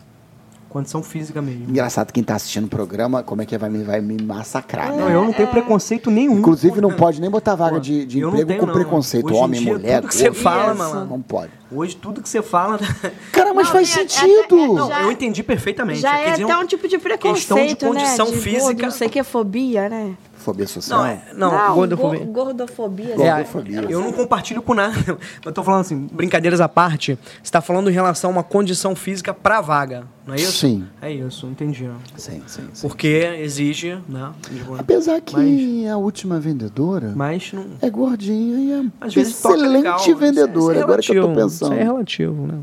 [0.73, 1.69] Condição física mesmo.
[1.69, 4.97] Engraçado quem tá assistindo o programa, como é que vai me, vai me massacrar, né?
[5.03, 6.39] Não, eu não tenho preconceito nenhum.
[6.39, 8.73] Inclusive, não pode nem botar vaga de, de eu não emprego tenho, com não.
[8.73, 9.27] preconceito.
[9.27, 11.09] Hoje em Homem, dia, mulher, tudo que você gordo, fala, isso, malandro.
[11.11, 11.53] Não pode.
[11.71, 12.79] Hoje tudo que você fala.
[13.33, 14.59] Cara, mas Não, faz é- é- sentido.
[14.59, 16.01] é- Não, Já- eu entendi perfeitamente.
[16.01, 18.33] Já Quer é dizer, até um tipo de preconceito, questão de condição né?
[18.33, 18.63] De física.
[18.65, 20.15] gordo, não sei o que, fobia, né?
[20.43, 21.01] Fobia social?
[21.01, 22.19] Não, é, não, gordofobia.
[22.25, 23.15] go- gordofobia.
[23.15, 23.81] É, Gordofobia.
[23.89, 24.93] eu não compartilho com nada.
[25.45, 28.95] Eu tô falando assim, brincadeiras à parte, você tá falando em relação a uma condição
[28.95, 30.53] física pra vaga, não é isso?
[30.59, 30.85] Sim.
[31.01, 31.89] É isso, entendi.
[32.17, 32.89] Sim, sim, sim.
[32.89, 33.09] Porque
[33.41, 34.31] exige, né?
[34.79, 37.67] Apesar que Mas- a última vendedora Mas não.
[37.81, 38.73] é gordinha e
[39.17, 40.73] é excelente legal, isso é- vendedora.
[40.75, 41.73] isso é agora que eu tô relativo, pensando.
[41.73, 42.55] Isso é relativo, né?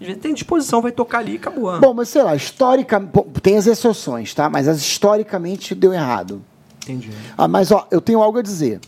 [0.00, 1.78] Às vezes tem disposição, vai tocar ali e acabou.
[1.80, 3.12] Bom, mas sei lá, historicamente.
[3.42, 4.48] Tem as exceções, tá?
[4.48, 6.40] Mas as historicamente deu errado.
[6.82, 7.10] Entendi.
[7.36, 8.80] Ah, mas ó, eu tenho algo a dizer.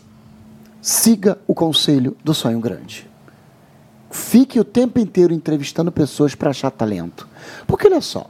[0.81, 3.09] Siga o conselho do sonho grande.
[4.09, 7.27] Fique o tempo inteiro entrevistando pessoas para achar talento.
[7.65, 8.29] Porque olha só,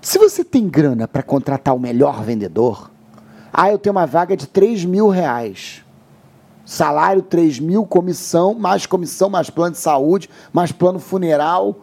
[0.00, 2.90] se você tem grana para contratar o melhor vendedor,
[3.52, 5.82] ah, eu tenho uma vaga de 3 mil reais.
[6.64, 11.76] Salário 3 mil, comissão, mais comissão, mais plano de saúde, mais plano funeral,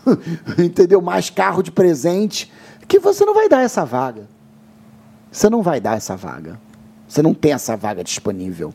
[0.56, 1.02] entendeu?
[1.02, 2.50] Mais carro de presente,
[2.88, 4.28] que você não vai dar essa vaga.
[5.30, 6.60] Você não vai dar essa vaga.
[7.06, 8.72] Você não tem essa vaga disponível.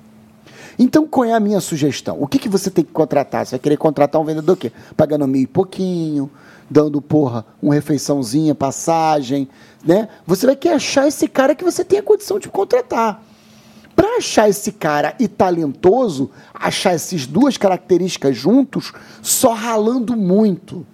[0.77, 2.17] Então, qual é a minha sugestão?
[2.19, 3.45] O que, que você tem que contratar?
[3.45, 4.71] Você vai querer contratar um vendedor o quê?
[4.95, 6.29] Pagando mil e pouquinho,
[6.69, 9.47] dando, porra, uma refeiçãozinha, passagem,
[9.85, 10.09] né?
[10.25, 13.23] Você vai querer achar esse cara que você tem a condição de contratar.
[13.95, 18.91] Para achar esse cara e talentoso, achar essas duas características juntos,
[19.21, 20.85] só ralando muito.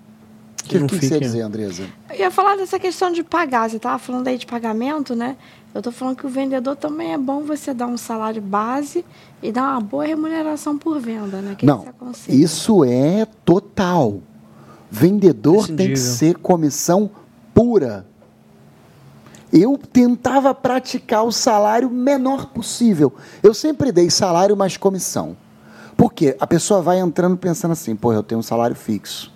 [0.77, 1.83] O que, não que você ia dizer, Andresa?
[2.09, 3.69] Eu ia falar dessa questão de pagar.
[3.69, 5.35] Você estava falando aí de pagamento, né?
[5.73, 9.05] Eu tô falando que o vendedor também é bom você dar um salário base
[9.41, 11.55] e dar uma boa remuneração por venda, né?
[11.55, 12.35] Que Não, aconselha.
[12.35, 14.21] isso é total.
[14.89, 17.09] Vendedor tem que ser comissão
[17.53, 18.05] pura.
[19.51, 23.13] Eu tentava praticar o salário menor possível.
[23.41, 25.35] Eu sempre dei salário mais comissão.
[25.95, 29.31] Porque a pessoa vai entrando pensando assim, pô, eu tenho um salário fixo.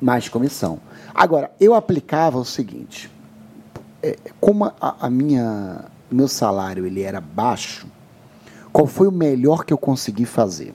[0.00, 0.80] Mais comissão.
[1.14, 3.10] Agora, eu aplicava o seguinte,
[4.02, 7.86] é, como a, a minha meu salário ele era baixo,
[8.72, 10.72] qual foi o melhor que eu consegui fazer?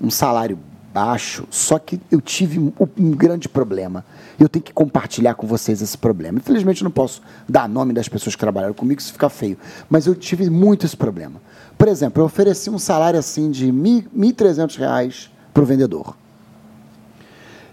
[0.00, 0.58] Um salário
[0.92, 4.04] baixo, só que eu tive um, um grande problema.
[4.38, 6.38] Eu tenho que compartilhar com vocês esse problema.
[6.38, 9.56] Infelizmente, eu não posso dar nome das pessoas que trabalharam comigo, isso fica feio.
[9.88, 11.40] Mas eu tive muito esse problema.
[11.76, 16.16] Por exemplo, eu ofereci um salário assim de 1.300 reais para o vendedor.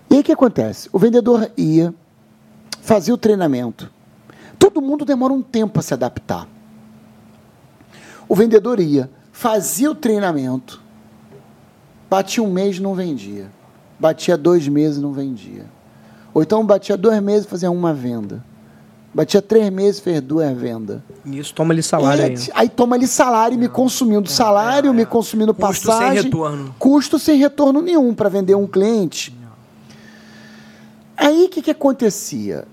[0.10, 0.90] E aí o que acontece?
[0.92, 1.94] O vendedor ia,
[2.82, 3.90] fazia o treinamento.
[4.58, 6.48] Todo mundo demora um tempo para se adaptar.
[8.28, 10.82] O vendedor ia, fazia o treinamento,
[12.10, 13.48] batia um mês e não vendia.
[14.00, 15.66] Batia dois meses e não vendia.
[16.34, 18.44] Ou então batia dois meses e fazia uma venda.
[19.14, 21.00] Batia três meses e fez duas vendas.
[21.24, 22.36] E isso toma ali salário É, aí.
[22.54, 26.24] aí toma ali salário, me consumindo salário, me consumindo Custo sem passagem.
[26.24, 26.76] retorno.
[26.78, 29.34] Custo sem retorno nenhum para vender um cliente.
[31.18, 32.68] Aí o que, que acontecia?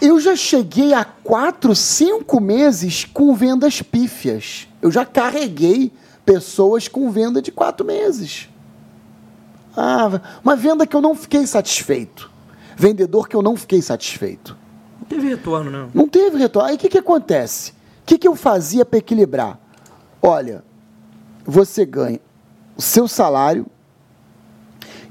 [0.00, 4.66] Eu já cheguei a quatro, cinco meses com vendas pífias.
[4.80, 5.92] Eu já carreguei
[6.26, 8.48] pessoas com venda de quatro meses.
[9.76, 12.30] Ah, uma venda que eu não fiquei satisfeito.
[12.76, 14.56] Vendedor que eu não fiquei satisfeito.
[15.00, 15.90] Não teve retorno, não.
[15.94, 16.68] Não teve retorno.
[16.68, 17.70] Aí o que, que acontece?
[17.70, 17.74] O
[18.06, 19.58] que, que eu fazia para equilibrar?
[20.20, 20.64] Olha,
[21.44, 22.20] você ganha
[22.76, 23.66] o seu salário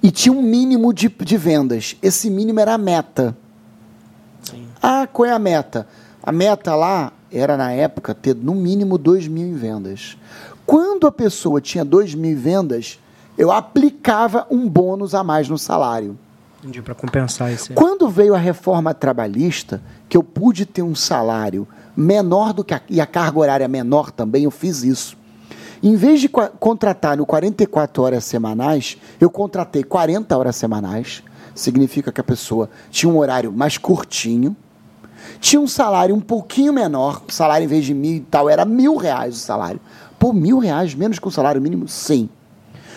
[0.02, 1.96] e tinha um mínimo de, de vendas.
[2.02, 3.36] Esse mínimo era a meta.
[4.42, 4.68] Sim.
[4.82, 5.88] Ah, qual é a meta?
[6.24, 10.18] A meta lá era, na época, ter no mínimo 2 mil em vendas.
[10.66, 13.00] Quando a pessoa tinha 2 mil em vendas,
[13.38, 16.18] eu aplicava um bônus a mais no salário.
[16.60, 17.74] Entendi, pra compensar esse.
[17.74, 22.82] Quando veio a reforma trabalhista, que eu pude ter um salário menor do que a,
[22.90, 25.18] e a carga horária menor também, eu fiz isso.
[25.84, 31.24] Em vez de contratar no 44 horas semanais, eu contratei 40 horas semanais.
[31.56, 34.56] Significa que a pessoa tinha um horário mais curtinho,
[35.40, 38.64] tinha um salário um pouquinho menor, o salário em vez de mil e tal, era
[38.64, 39.80] mil reais o salário.
[40.20, 41.88] Pô, mil reais menos que o salário mínimo?
[41.88, 42.30] Sim.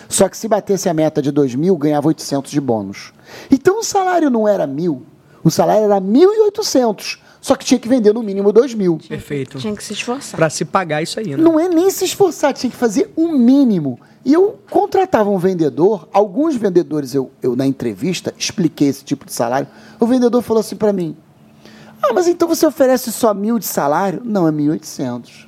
[0.07, 3.11] Só que se batesse a meta de dois mil, ganhava 800 de bônus.
[3.49, 5.03] Então o salário não era mil,
[5.43, 7.19] o salário era 1.800.
[7.45, 8.97] Só que tinha que vender no mínimo dois mil.
[9.07, 9.59] Perfeito.
[9.59, 10.35] Tinha que se esforçar.
[10.35, 11.37] Pra se pagar isso aí, né?
[11.37, 13.99] Não é nem se esforçar, tinha que fazer o mínimo.
[14.25, 19.31] E eu contratava um vendedor, alguns vendedores, eu, eu na entrevista expliquei esse tipo de
[19.31, 19.67] salário.
[19.99, 21.15] O vendedor falou assim para mim:
[22.01, 24.23] Ah, mas então você oferece só mil de salário?
[24.25, 25.45] Não, é 1.800.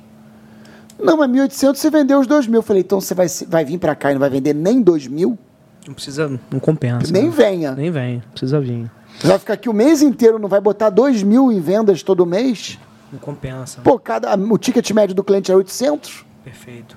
[1.02, 2.60] Não, mas 1.800 você vendeu os dois mil.
[2.60, 5.08] Eu falei: Então você vai, vai vir para cá e não vai vender nem dois
[5.08, 5.36] mil?
[5.84, 7.12] Não precisa, não compensa.
[7.12, 7.30] Nem né?
[7.36, 7.72] venha.
[7.72, 8.88] Nem vem, precisa vir.
[9.18, 12.24] Você vai ficar aqui o mês inteiro, não vai botar dois mil em vendas todo
[12.24, 12.78] mês?
[13.12, 13.80] Não compensa.
[13.80, 16.24] Pô, cada, o ticket médio do cliente é 800.
[16.44, 16.96] Perfeito.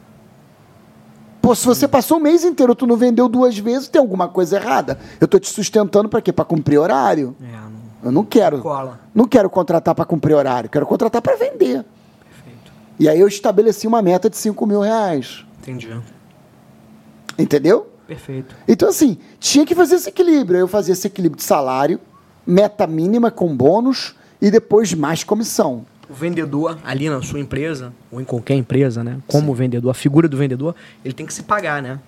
[1.42, 4.58] Pô, se você passou o mês inteiro, tu não vendeu duas vezes, tem alguma coisa
[4.58, 5.00] errada.
[5.20, 6.32] Eu tô te sustentando para quê?
[6.32, 7.36] Para cumprir horário.
[7.42, 7.82] É, não...
[8.04, 8.60] Eu não quero.
[8.60, 9.00] Cola.
[9.14, 11.84] Não quero contratar para cumprir horário, quero contratar para vender.
[12.24, 12.72] Perfeito.
[13.00, 15.44] E aí eu estabeleci uma meta de 5 mil reais.
[15.60, 15.96] Entendi.
[17.38, 17.88] Entendeu?
[18.08, 18.56] Perfeito.
[18.68, 20.60] Então, assim, tinha que fazer esse equilíbrio.
[20.60, 22.00] Eu fazia esse equilíbrio de salário,
[22.52, 25.86] meta mínima com bônus e depois mais comissão.
[26.10, 29.18] O vendedor ali na sua empresa, ou em qualquer empresa, né?
[29.26, 30.76] Como vendedor, a figura do vendedor,
[31.06, 32.00] ele tem que se pagar, né?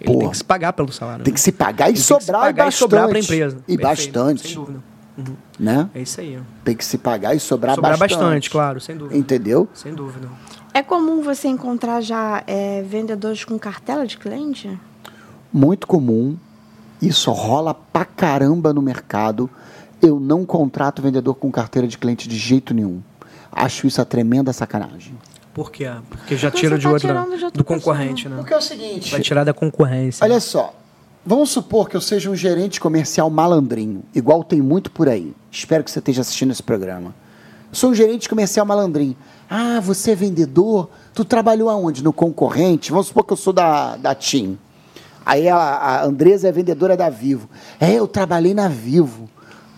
[0.00, 0.18] Ele Pô.
[0.18, 1.24] tem que se pagar pelo salário.
[1.24, 1.34] Tem né?
[1.36, 2.78] que se pagar e Ele tem que se sobrar pagar e e bastante.
[2.78, 3.56] sobrar pra empresa.
[3.68, 4.42] E Perfeito, bastante.
[4.48, 4.80] Sem dúvida.
[5.16, 5.36] Uhum.
[5.60, 5.90] Né?
[5.94, 6.40] É isso aí.
[6.64, 8.18] Tem que se pagar e sobrar, Sobrar bastante.
[8.18, 9.16] bastante, claro, sem dúvida.
[9.16, 9.68] Entendeu?
[9.72, 10.28] Sem dúvida.
[10.74, 14.76] É comum você encontrar já é, vendedores com cartela de cliente?
[15.52, 16.36] Muito comum.
[17.00, 19.48] Isso rola pra caramba no mercado.
[20.02, 23.00] Eu não contrato vendedor com carteira de cliente de jeito nenhum.
[23.52, 25.14] Acho isso a tremenda sacanagem.
[25.54, 25.88] Por quê?
[26.10, 27.64] Porque já Porque tira de tá outra do pessoa.
[27.64, 28.36] concorrente, né?
[28.36, 29.12] Porque é o seguinte.
[29.12, 30.24] Vai tirar da concorrência.
[30.24, 30.74] Olha só,
[31.24, 35.34] vamos supor que eu seja um gerente comercial malandrinho, igual tem muito por aí.
[35.50, 37.14] Espero que você esteja assistindo esse programa.
[37.70, 39.16] Sou um gerente comercial malandrinho.
[39.48, 40.90] Ah, você é vendedor?
[41.14, 42.02] Tu trabalhou aonde?
[42.02, 42.90] No concorrente?
[42.90, 44.58] Vamos supor que eu sou da, da TIM.
[45.24, 47.48] Aí a, a Andresa é vendedora da Vivo.
[47.78, 49.28] É, eu trabalhei na Vivo.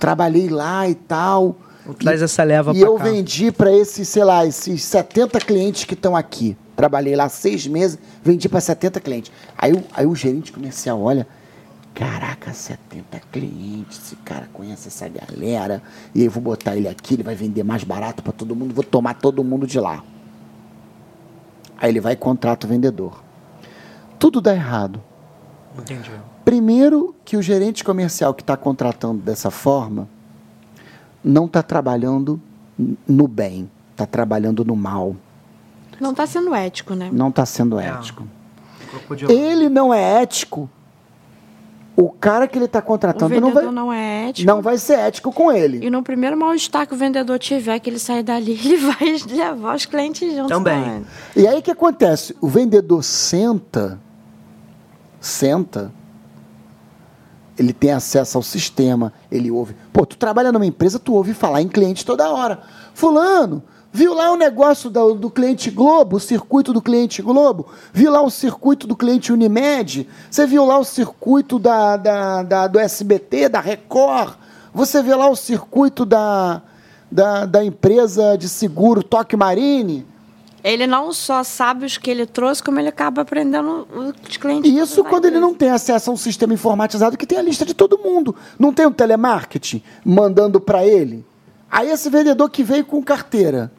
[0.09, 1.57] Trabalhei lá e tal.
[1.99, 3.05] Traz essa leva E eu cá.
[3.05, 6.55] vendi para esses, sei lá, esses 70 clientes que estão aqui.
[6.77, 9.33] Trabalhei lá seis meses, vendi para 70 clientes.
[9.57, 11.27] Aí, o- aí o gerente comercial olha,
[11.95, 15.83] caraca, 70 clientes, esse cara conhece essa galera,
[16.15, 18.85] e eu vou botar ele aqui, ele vai vender mais barato para todo mundo, vou
[18.85, 20.05] tomar todo mundo de lá.
[21.79, 23.23] Aí ele vai e contrata o vendedor.
[24.19, 25.03] Tudo dá errado.
[25.79, 26.11] Entendi.
[26.45, 30.09] Primeiro, que o gerente comercial que está contratando dessa forma
[31.23, 32.41] não está trabalhando
[33.09, 35.17] no bem, está trabalhando no mal,
[36.01, 37.09] Não está sendo ético, né?
[37.13, 37.87] não está sendo É.
[37.89, 38.27] ético.
[38.91, 39.31] Crocodilo.
[39.33, 40.69] Ele não é ético,
[41.97, 44.47] o cara que ele está O contratando não vendedor vai, não é ético.
[44.47, 45.87] não vai ser ético com ele.
[45.87, 49.77] E no primeiro mal-estar que o vendedor tiver, que ele sair dali, ele vai levar
[49.77, 50.83] os clientes juntos Também.
[50.83, 51.07] com ele.
[51.37, 52.37] E aí o que acontece?
[52.41, 53.99] O vendedor senta,
[55.21, 55.93] senta,
[57.59, 59.75] ele tem acesso ao sistema, ele ouve.
[59.93, 62.61] Pô, tu trabalha numa empresa, tu ouve falar em cliente toda hora.
[62.95, 67.67] Fulano, viu lá o negócio do, do cliente Globo, o circuito do cliente Globo?
[67.93, 70.09] Viu lá o circuito do cliente Unimed?
[70.31, 74.35] Você viu lá o circuito da, da, da- do SBT, da Record?
[74.73, 76.61] Você vê lá o circuito da,
[77.11, 80.05] da, da empresa de seguro Toque Marine?
[80.65, 83.87] Ele não só sabe os que ele trouxe, como ele acaba aprendendo
[84.29, 84.73] os clientes.
[84.73, 87.75] Isso quando ele não tem acesso a um sistema informatizado que tem a lista de
[87.75, 88.35] todo mundo.
[88.59, 91.23] Não tem o telemarketing mandando para ele.
[91.71, 93.71] Aí esse vendedor que veio com carteira,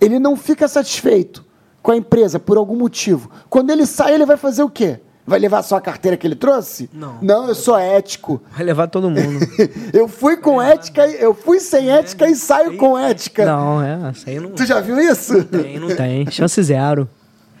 [0.00, 1.44] ele não fica satisfeito
[1.82, 3.30] com a empresa por algum motivo.
[3.50, 5.00] Quando ele sai, ele vai fazer o quê?
[5.30, 6.90] Vai levar só a carteira que ele trouxe?
[6.92, 7.18] Não.
[7.22, 8.42] Não, eu sou ético.
[8.52, 9.38] Vai levar todo mundo.
[9.94, 13.46] Eu fui com ética, e- eu fui sem ética e saio com ética.
[13.46, 14.10] não, é.
[14.10, 15.44] Isso aí não Tu já viu isso?
[15.44, 16.30] tem, não tem.
[16.30, 17.08] Chance zero.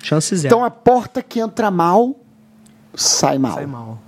[0.02, 0.52] Chance zero.
[0.54, 2.16] Então a porta que entra mal,
[2.94, 3.54] sai mal.
[3.54, 3.98] Sai mal.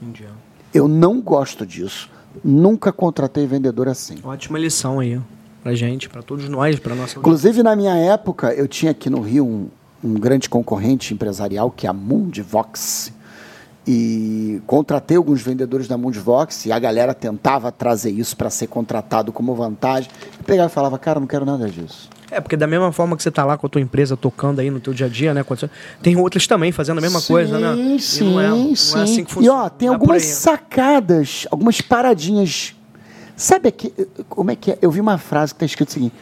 [0.00, 0.24] Entendi.
[0.72, 2.08] Eu não gosto disso.
[2.44, 4.16] Nunca contratei vendedor assim.
[4.22, 5.20] Ótima lição aí.
[5.62, 9.20] Pra gente, pra todos nós, pra nossa Inclusive, na minha época, eu tinha aqui no
[9.20, 9.68] Rio um,
[10.02, 13.12] um grande concorrente empresarial, que é a Mundvox.
[13.86, 19.32] E contratei alguns vendedores da Mundvox e a galera tentava trazer isso para ser contratado
[19.32, 20.10] como vantagem.
[20.38, 22.08] Eu pegava e falava, cara, não quero nada disso.
[22.30, 24.70] É, porque da mesma forma que você tá lá com a tua empresa tocando aí
[24.70, 25.44] no teu dia a dia, né?
[26.00, 27.74] Tem outras também fazendo a mesma coisa, né?
[27.74, 29.00] Sim, E sim, não é, não é sim.
[29.00, 32.76] assim que E ó, tem é algumas sacadas, algumas paradinhas.
[33.34, 33.92] Sabe aqui,
[34.28, 34.78] como é que é?
[34.80, 36.14] Eu vi uma frase que está escrito o seguinte: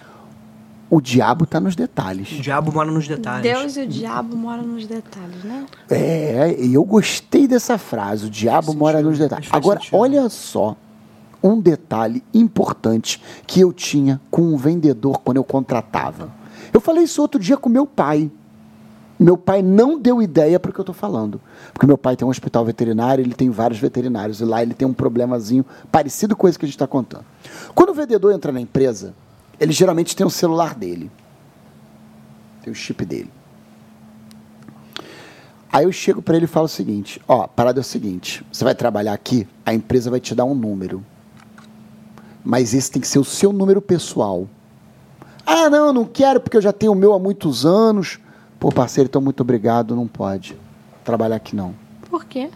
[0.90, 2.32] o diabo está nos detalhes.
[2.32, 3.42] O diabo mora nos detalhes.
[3.42, 5.66] Deus e o diabo moram nos detalhes, né?
[5.90, 9.46] É, e eu gostei dessa frase, o diabo Faz mora sentido, nos detalhes.
[9.48, 9.96] faz Agora, sentido.
[9.98, 10.76] olha só
[11.42, 16.30] um detalhe importante que eu tinha com um vendedor quando eu contratava.
[16.72, 18.30] Eu falei isso outro dia com meu pai.
[19.20, 21.40] Meu pai não deu ideia para o que eu estou falando.
[21.72, 24.86] Porque meu pai tem um hospital veterinário, ele tem vários veterinários, e lá ele tem
[24.86, 27.24] um problemazinho parecido com esse que a gente está contando.
[27.74, 29.14] Quando o vendedor entra na empresa,
[29.60, 31.10] ele geralmente tem o celular dele.
[32.62, 33.30] Tem o chip dele.
[35.72, 38.44] Aí eu chego para ele e falo o seguinte: ó, a parada é o seguinte,
[38.50, 41.04] você vai trabalhar aqui, a empresa vai te dar um número.
[42.44, 44.48] Mas esse tem que ser o seu número pessoal.
[45.44, 48.18] Ah, não, não quero porque eu já tenho o meu há muitos anos.
[48.58, 50.56] Pô, parceiro, então muito obrigado, não pode
[51.04, 51.74] trabalhar aqui não.
[52.08, 52.50] Por quê?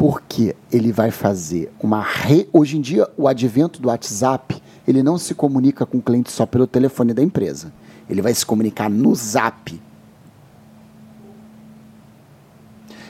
[0.00, 2.48] Porque ele vai fazer uma re...
[2.54, 6.46] Hoje em dia, o advento do WhatsApp, ele não se comunica com o cliente só
[6.46, 7.70] pelo telefone da empresa.
[8.08, 9.78] Ele vai se comunicar no Zap.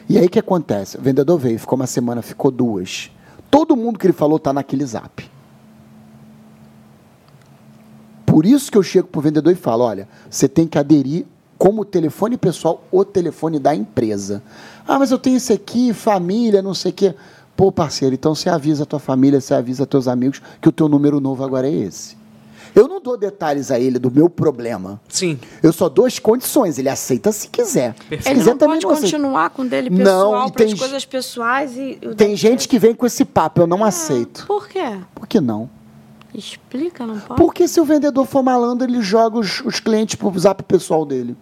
[0.08, 0.98] E aí o que acontece?
[0.98, 3.12] O vendedor veio, ficou uma semana, ficou duas.
[3.48, 5.30] Todo mundo que ele falou está naquele zap.
[8.26, 11.24] Por isso que eu chego para o vendedor e falo: olha, você tem que aderir
[11.56, 14.42] como telefone pessoal o telefone da empresa.
[14.92, 17.14] Ah, mas eu tenho esse aqui, família, não sei o quê.
[17.56, 20.88] Pô, parceiro, então você avisa a tua família, você avisa teus amigos que o teu
[20.88, 22.18] número novo agora é esse.
[22.74, 25.00] Eu não dou detalhes a ele do meu problema.
[25.08, 25.38] Sim.
[25.62, 26.76] Eu só dou as condições.
[26.78, 27.94] Ele aceita se quiser.
[27.94, 28.22] Perfeito.
[28.24, 29.16] Se Ele quiser não também pode não aceita.
[29.16, 32.34] continuar com o dele Não, pessoal e para tem as coisas pessoais e o Tem
[32.36, 34.44] gente que vem com esse papo, eu não Ah, aceito.
[34.46, 34.98] Por quê?
[35.14, 35.70] Por que não?
[36.34, 37.40] Explica, não pode?
[37.40, 41.36] Porque se o vendedor for malandro, ele joga os, os clientes pro zap pessoal dele.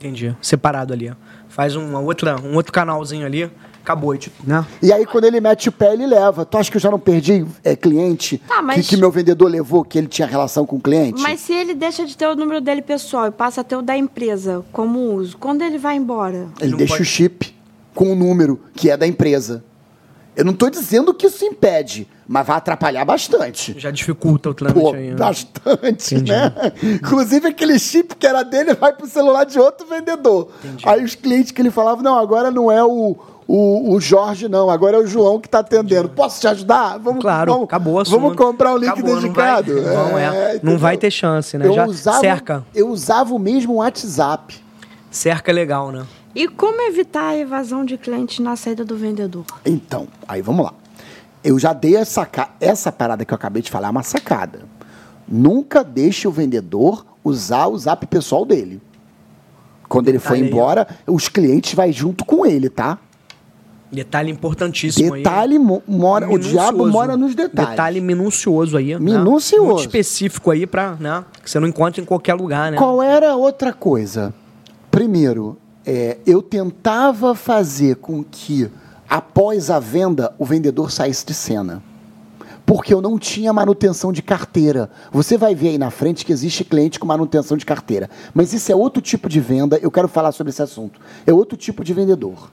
[0.00, 0.34] Entendi.
[0.40, 1.10] Separado ali.
[1.10, 1.14] ó.
[1.48, 3.50] Faz uma outra, um outro canalzinho ali.
[3.82, 4.64] Acabou, tipo, né?
[4.82, 6.44] E aí, quando ele mete o pé, ele leva.
[6.44, 9.50] Tu acha que eu já não perdi é, cliente Tá, mas- que, que meu vendedor
[9.50, 11.20] levou, que ele tinha relação com o cliente?
[11.22, 13.82] Mas se ele deixa de ter o número dele pessoal e passa a ter o
[13.82, 16.48] da empresa como uso, quando ele vai embora?
[16.60, 17.54] Ele Não deixa pode- o chip
[17.94, 19.64] com o número que é da empresa.
[20.36, 23.74] Eu não estou dizendo que isso impede, mas vai atrapalhar bastante.
[23.78, 25.10] Já dificulta o trâmite Pô, aí.
[25.10, 25.16] né?
[25.16, 26.30] bastante, Entendi.
[26.32, 26.52] né?
[26.82, 30.48] Inclusive, aquele chip que era dele vai pro celular de outro vendedor.
[30.84, 33.16] Aí os clientes que ele falava, não, agora não é o,
[33.46, 36.08] o, o Jorge, não, agora é o João que está atendendo.
[36.10, 36.96] Posso te ajudar?
[36.98, 38.20] Vamos, Claro, vamos, acabou o assunto.
[38.20, 39.82] Vamos comprar um link Acabou, não dedicado.
[39.82, 40.26] vai- não, é.
[40.54, 40.60] entendeu?
[40.72, 41.66] Não vai ter chance, né?
[41.66, 42.64] Eu Já usava, cerca.
[42.74, 44.56] Eu usava o mesmo WhatsApp.
[45.10, 46.04] Cerca é legal, né?
[46.34, 49.44] E como evitar a evasão de clientes na saída do vendedor?
[49.64, 50.74] Então, aí vamos lá.
[51.42, 52.28] Eu já dei essa,
[52.60, 54.60] essa parada que eu acabei de falar, é uma sacada.
[55.26, 58.80] Nunca deixe o vendedor usar o zap pessoal dele.
[59.88, 62.98] Quando ele for aí, embora, os clientes vai junto com ele, tá?
[63.90, 65.22] Detalhe importantíssimo aí.
[65.24, 66.92] Detalhe mo- mora, o diabo Minucioso.
[66.92, 67.70] mora nos detalhes.
[67.70, 68.92] Detalhe minucioso aí.
[68.94, 69.00] né?
[69.00, 69.64] Minucioso.
[69.66, 71.24] Muito específico aí pra, né?
[71.42, 72.76] Que você não encontra em qualquer lugar, né?
[72.78, 74.32] Qual era a outra coisa?
[74.92, 75.56] Primeiro,
[75.92, 78.70] é, eu tentava fazer com que,
[79.08, 81.82] após a venda, o vendedor saísse de cena.
[82.64, 84.88] Porque eu não tinha manutenção de carteira.
[85.10, 88.08] Você vai ver aí na frente que existe cliente com manutenção de carteira.
[88.32, 91.00] Mas isso é outro tipo de venda, eu quero falar sobre esse assunto.
[91.26, 92.52] É outro tipo de vendedor.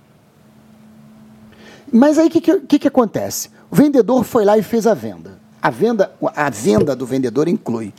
[1.93, 3.51] Mas aí o que, que, que acontece?
[3.69, 5.37] O vendedor foi lá e fez a venda.
[5.61, 7.93] A venda, a venda do vendedor inclui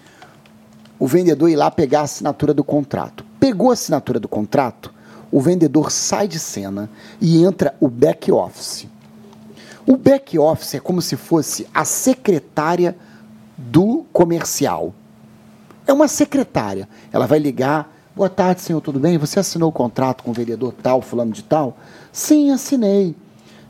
[0.99, 3.25] o vendedor ir lá pegar a assinatura do contrato.
[3.39, 4.93] Pegou a assinatura do contrato,
[5.31, 6.89] o vendedor sai de cena
[7.21, 8.87] e entra o back office.
[9.87, 12.97] O back office é como se fosse a secretária
[13.57, 14.95] do comercial.
[15.87, 16.89] É uma secretária.
[17.13, 17.95] Ela vai ligar.
[18.15, 19.17] Boa tarde, senhor, tudo bem?
[19.17, 21.79] Você assinou o contrato com o vendedor tal, fulano de tal?
[22.13, 23.15] Sim, assinei.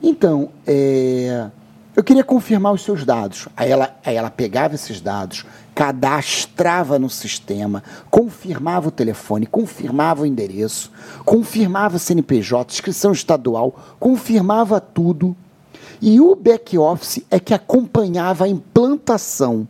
[0.03, 1.49] Então, é,
[1.95, 3.49] eu queria confirmar os seus dados.
[3.57, 5.45] Aí ela, aí ela pegava esses dados,
[5.79, 10.91] cadastrava no sistema, confirmava o telefone, confirmava o endereço,
[11.25, 15.37] confirmava o CNPJ, inscrição estadual, confirmava tudo.
[16.03, 19.69] E o back-office é que acompanhava a implantação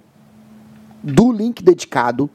[1.03, 2.31] do link dedicado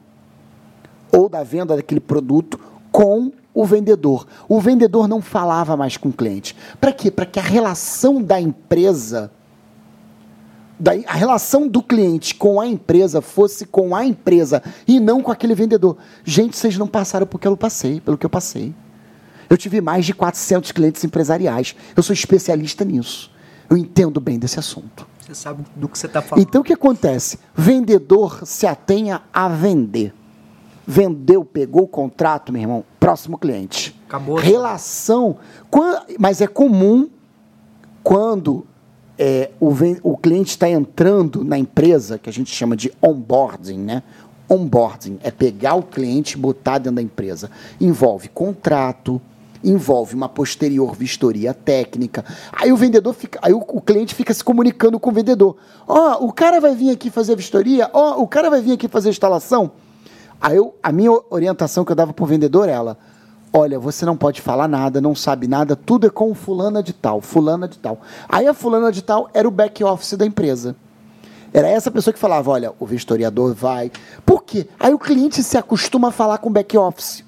[1.10, 2.60] ou da venda daquele produto
[2.92, 4.24] com o vendedor.
[4.48, 6.54] O vendedor não falava mais com o cliente.
[6.80, 7.10] Para quê?
[7.10, 9.32] Para que a relação da empresa,
[10.78, 15.30] da, a relação do cliente com a empresa fosse com a empresa e não com
[15.30, 15.96] aquele vendedor.
[16.24, 18.74] Gente, vocês não passaram pelo que eu passei, pelo que eu passei.
[19.48, 21.76] Eu tive mais de 400 clientes empresariais.
[21.96, 23.30] Eu sou especialista nisso.
[23.70, 25.06] Eu entendo bem desse assunto.
[25.20, 26.46] Você sabe do que você tá falando.
[26.46, 27.38] Então o que acontece?
[27.54, 30.12] Vendedor se atenha a vender.
[30.86, 33.98] Vendeu, pegou o contrato, meu irmão, próximo cliente.
[34.06, 34.36] Acabou.
[34.36, 35.36] Relação.
[35.70, 37.08] quan- Mas é comum
[38.02, 38.66] quando
[39.18, 44.02] é, o, o cliente está entrando na empresa, que a gente chama de onboarding, né?
[44.48, 47.50] Onboarding é pegar o cliente e botar dentro da empresa.
[47.80, 49.20] Envolve contrato,
[49.62, 52.24] envolve uma posterior vistoria técnica.
[52.52, 55.56] Aí o vendedor fica, aí o, o cliente fica se comunicando com o vendedor.
[55.86, 58.88] Ó, o cara vai vir aqui fazer a vistoria, ó, o cara vai vir aqui
[58.88, 59.72] fazer a instalação.
[60.40, 62.98] Aí eu, a minha orientação que eu dava para o vendedor era:
[63.56, 67.20] olha, você não pode falar nada, não sabe nada, tudo é com fulana de tal,
[67.20, 68.00] fulana de tal.
[68.28, 70.74] Aí a fulana de tal era o back office da empresa.
[71.52, 73.92] Era essa pessoa que falava, olha, o vistoriador vai.
[74.26, 74.66] Por quê?
[74.78, 77.24] Aí o cliente se acostuma a falar com o back office.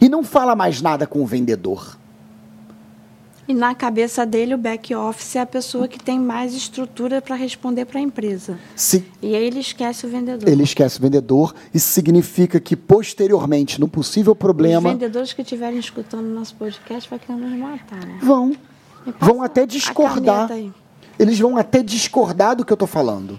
[0.00, 1.96] E não fala mais nada com o vendedor.
[3.48, 7.36] E na cabeça dele, o back office é a pessoa que tem mais estrutura para
[7.36, 8.58] responder para a empresa.
[8.74, 10.48] Se E aí ele esquece o vendedor.
[10.48, 15.78] ele esquece o vendedor, isso significa que posteriormente, no possível Os problema, vendedores que estiverem
[15.78, 18.18] escutando o nosso podcast vai querer nos matar, né?
[18.20, 18.52] vão.
[19.20, 20.50] Vão até discordar.
[21.18, 23.38] Eles vão até discordar do que eu estou falando.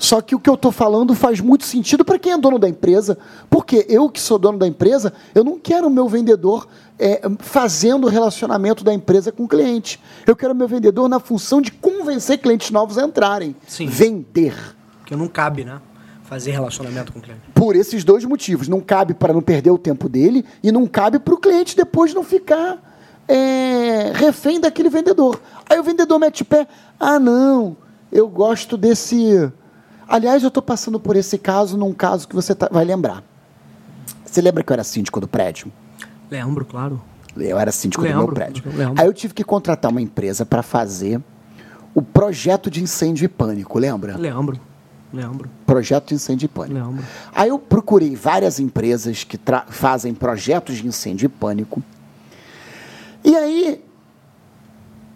[0.00, 2.66] Só que o que eu estou falando faz muito sentido para quem é dono da
[2.66, 3.18] empresa,
[3.50, 6.66] porque eu que sou dono da empresa, eu não quero o meu vendedor
[6.98, 10.00] é, fazendo o relacionamento da empresa com o cliente.
[10.26, 13.54] Eu quero o meu vendedor na função de convencer clientes novos a entrarem.
[13.68, 13.88] Sim.
[13.88, 14.54] Vender.
[15.00, 15.78] Porque não cabe, né?
[16.24, 17.42] Fazer relacionamento com o cliente.
[17.54, 18.68] Por esses dois motivos.
[18.68, 22.14] Não cabe para não perder o tempo dele e não cabe para o cliente depois
[22.14, 22.78] não ficar
[23.28, 25.38] é, refém daquele vendedor.
[25.68, 26.66] Aí o vendedor mete pé.
[26.98, 27.76] Ah, não,
[28.10, 29.52] eu gosto desse
[30.10, 33.22] Aliás, eu estou passando por esse caso num caso que você tá, vai lembrar.
[34.24, 35.70] Você lembra que eu era síndico do prédio?
[36.28, 37.00] Lembro, claro.
[37.36, 38.64] Eu era síndico lembro, do meu prédio.
[38.98, 41.20] Aí eu tive que contratar uma empresa para fazer
[41.94, 44.16] o projeto de incêndio e pânico, lembra?
[44.16, 44.58] Lembro.
[45.12, 45.48] Lembro.
[45.64, 46.74] Projeto de incêndio e pânico.
[46.74, 47.04] Lembro.
[47.32, 49.38] Aí eu procurei várias empresas que
[49.68, 51.80] fazem projetos de incêndio e pânico.
[53.24, 53.84] E aí,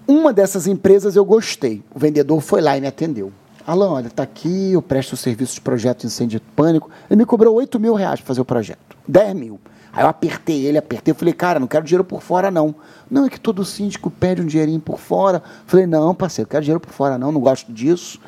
[0.07, 1.83] uma dessas empresas eu gostei.
[1.93, 3.33] O vendedor foi lá e me atendeu.
[3.67, 6.91] Alan, olha, tá aqui, eu presto o serviço de projeto de incêndio de pânico.
[7.11, 8.97] Ele me cobrou 8 mil reais para fazer o projeto.
[9.09, 9.61] 10 mil.
[9.93, 12.75] Aí eu apertei ele, apertei, eu falei, cara, não quero dinheiro por fora, não.
[13.11, 15.43] Não, é que todo síndico pede um dinheirinho por fora.
[15.67, 18.21] falei, não, parceiro, quero dinheiro por fora, não, não gosto disso.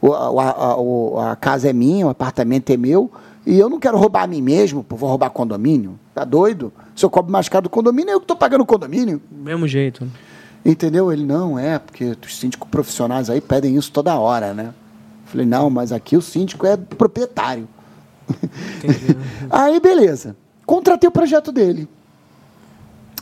[0.00, 3.12] O, a, a, a, casa é minha, o apartamento é meu,
[3.46, 5.98] e eu não quero roubar a mim mesmo, vou roubar condomínio.
[6.14, 6.72] Tá doido?
[6.96, 9.20] Se eu cobro mais caro do condomínio, é eu que estou pagando o condomínio.
[9.30, 10.08] Mesmo jeito.
[10.64, 11.12] Entendeu?
[11.12, 14.72] Ele, não, é, porque os síndicos profissionais aí pedem isso toda hora, né?
[15.30, 17.68] Falei, não, mas aqui o síndico é proprietário.
[19.48, 20.36] aí, beleza.
[20.66, 21.88] Contratei o projeto dele.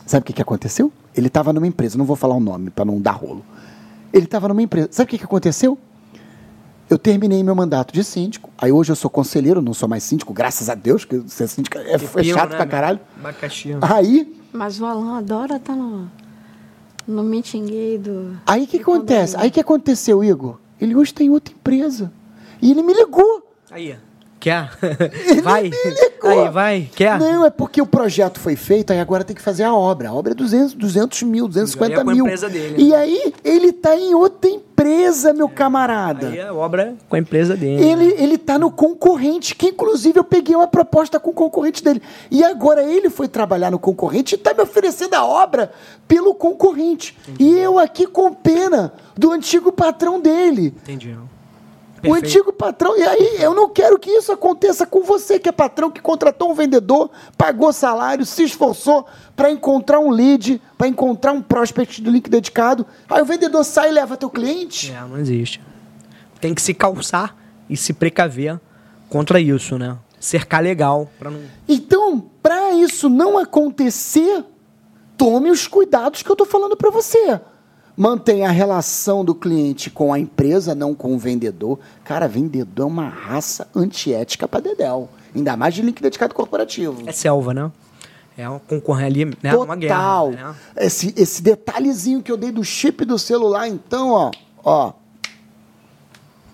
[0.07, 0.91] Sabe o que, que aconteceu?
[1.15, 3.45] Ele estava numa empresa, não vou falar o nome para não dar rolo.
[4.11, 4.89] Ele estava numa empresa.
[4.91, 5.77] Sabe o que, que aconteceu?
[6.89, 8.49] Eu terminei meu mandato de síndico.
[8.57, 11.77] Aí hoje eu sou conselheiro, não sou mais síndico, graças a Deus, que ser síndico
[11.77, 13.01] é, é chato né, pra caralho.
[13.83, 14.35] Aí.
[14.51, 16.11] Mas o Alan adora estar tá no,
[17.07, 18.35] no meeting gay do.
[18.47, 19.37] Aí o que acontece?
[19.37, 20.59] Aí o que aconteceu, Igor?
[20.81, 22.13] Ele hoje tem outra empresa.
[22.61, 23.55] E ele me ligou.
[23.71, 23.97] Aí,
[24.41, 24.71] Quer?
[25.43, 25.71] vai.
[26.23, 26.91] Aí, vai.
[26.95, 27.19] Quer?
[27.19, 30.11] Não, é porque o projeto foi feito, aí agora tem que fazer a obra.
[30.11, 32.25] A obra é 200, 200 mil, 250 mil.
[32.25, 32.97] A empresa dele, e né?
[32.97, 35.51] aí ele está em outra empresa, meu é.
[35.51, 36.29] camarada.
[36.29, 37.85] Aí a obra é com a empresa dele.
[37.85, 38.15] Ele né?
[38.19, 42.01] ele está no concorrente, que inclusive eu peguei uma proposta com o concorrente dele.
[42.31, 45.73] E agora ele foi trabalhar no concorrente e está me oferecendo a obra
[46.07, 47.17] pelo concorrente.
[47.29, 47.45] Entendi.
[47.45, 50.75] E eu aqui com pena do antigo patrão dele.
[50.83, 51.17] Entendi.
[52.01, 52.09] Perfeito.
[52.09, 52.97] O antigo patrão.
[52.97, 56.51] E aí, eu não quero que isso aconteça com você, que é patrão que contratou
[56.51, 62.11] um vendedor, pagou salário, se esforçou para encontrar um lead, para encontrar um prospect do
[62.11, 62.87] link dedicado.
[63.11, 64.93] Aí o vendedor sai e leva teu cliente.
[64.93, 65.61] É, não existe.
[66.41, 67.37] Tem que se calçar
[67.69, 68.61] e se precaver
[69.09, 69.97] contra isso, né?
[70.21, 71.11] Cercar legal.
[71.19, 71.41] Pra não...
[71.69, 74.45] Então, para isso não acontecer,
[75.17, 77.41] tome os cuidados que eu estou falando para você
[77.99, 81.81] mantém a relação do cliente com a empresa, não com o vendedor.
[82.05, 85.09] Cara, vendedor é uma raça antiética para Dedel.
[85.35, 87.03] Ainda mais de link dedicado corporativo.
[87.09, 87.73] É selva, né?
[88.37, 89.51] É um concorrer ali, né?
[89.51, 89.65] Total.
[89.65, 90.31] Uma guerra.
[90.31, 90.55] Né?
[90.77, 94.31] Esse, esse detalhezinho que eu dei do chip do celular, então, ó,
[94.63, 94.93] ó,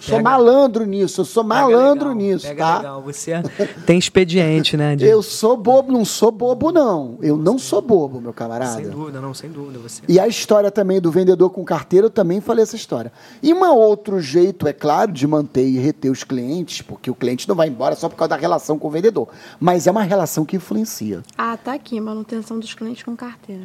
[0.05, 2.77] Sou malandro nisso, eu sou malandro legal, nisso, pega tá?
[2.79, 3.03] Legal.
[3.03, 3.33] Você
[3.87, 4.95] tem expediente, né?
[4.95, 5.07] De...
[5.07, 7.19] Eu sou bobo, não sou bobo, não.
[7.23, 8.77] Eu não sou bobo, meu camarada.
[8.77, 9.79] Sem dúvida, não, sem dúvida.
[9.79, 10.03] Você.
[10.07, 13.11] E a história também do vendedor com carteira, eu também falei essa história.
[13.43, 17.49] E um outro jeito, é claro, de manter e reter os clientes, porque o cliente
[17.49, 19.29] não vai embora só por causa da relação com o vendedor.
[19.59, 21.23] Mas é uma relação que influencia.
[21.39, 23.65] Ah, tá aqui, manutenção dos clientes com carteira.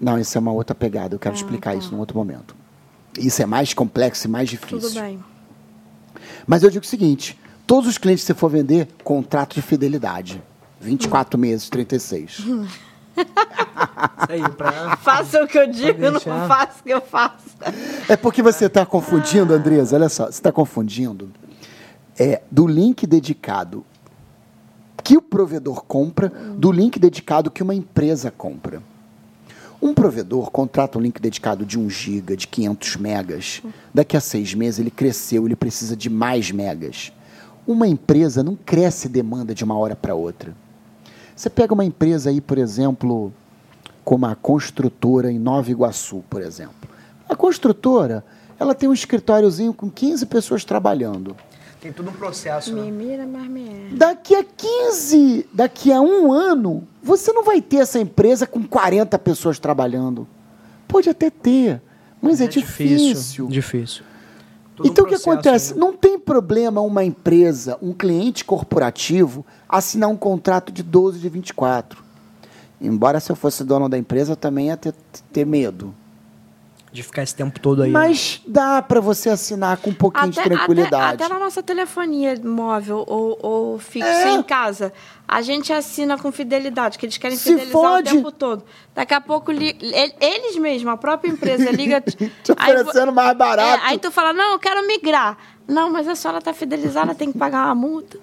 [0.00, 1.14] Não, isso é uma outra pegada.
[1.14, 1.76] Eu quero ah, explicar tá.
[1.76, 2.56] isso num outro momento.
[3.18, 4.80] Isso é mais complexo e mais difícil.
[4.80, 5.33] Tudo bem.
[6.46, 10.42] Mas eu digo o seguinte: todos os clientes que você for vender, contrato de fidelidade.
[10.80, 12.44] 24 meses, 36.
[14.28, 14.96] Aí, pra...
[14.96, 17.56] Faça o que eu digo, não faça o que eu faço.
[18.08, 21.30] É porque você está confundindo, Andresa, olha só, você está confundindo
[22.18, 23.84] é, do link dedicado
[25.02, 28.82] que o provedor compra do link dedicado que uma empresa compra.
[29.84, 33.62] Um provedor contrata um link dedicado de 1 GB, de 500 megas.
[33.92, 37.12] Daqui a seis meses ele cresceu, ele precisa de mais megas.
[37.66, 40.56] Uma empresa não cresce demanda de uma hora para outra.
[41.36, 43.30] Você pega uma empresa aí, por exemplo,
[44.02, 46.88] como a construtora em Nova Iguaçu, por exemplo.
[47.28, 48.24] A construtora,
[48.58, 51.36] ela tem um escritóriozinho com 15 pessoas trabalhando.
[51.84, 52.72] Tem todo um processo.
[52.72, 52.90] Me né?
[52.90, 53.88] mira, mas me é.
[53.92, 59.18] Daqui a 15, daqui a um ano, você não vai ter essa empresa com 40
[59.18, 60.26] pessoas trabalhando.
[60.88, 61.82] Pode até ter,
[62.22, 63.48] mas é, é difícil.
[63.48, 63.48] Difícil.
[63.48, 64.04] difícil.
[64.82, 65.74] então um o que acontece?
[65.74, 65.80] Né?
[65.80, 72.02] Não tem problema uma empresa, um cliente corporativo, assinar um contrato de 12 de 24.
[72.80, 74.94] Embora se eu fosse dono da empresa, eu também ia ter,
[75.30, 75.94] ter medo.
[76.94, 77.90] De ficar esse tempo todo aí.
[77.90, 77.98] né?
[77.98, 81.14] Mas dá pra você assinar com um pouquinho de tranquilidade.
[81.14, 84.30] Até, até na nossa telefonia móvel ou, ou fixa É.
[84.30, 84.92] em casa,
[85.26, 88.08] a gente assina com fidelidade, que eles querem Se fidelizar fode.
[88.10, 88.62] o tempo todo.
[88.94, 92.00] Daqui a pouco, li- ele- eles mesmos, a própria empresa, liga...
[92.06, 92.22] Te
[92.56, 93.84] aí oferecendo mais barato.
[93.84, 95.36] É, aí tu fala, não, eu quero migrar.
[95.66, 98.20] Não, mas a senhora tá fidelizada, tem que pagar uma multa.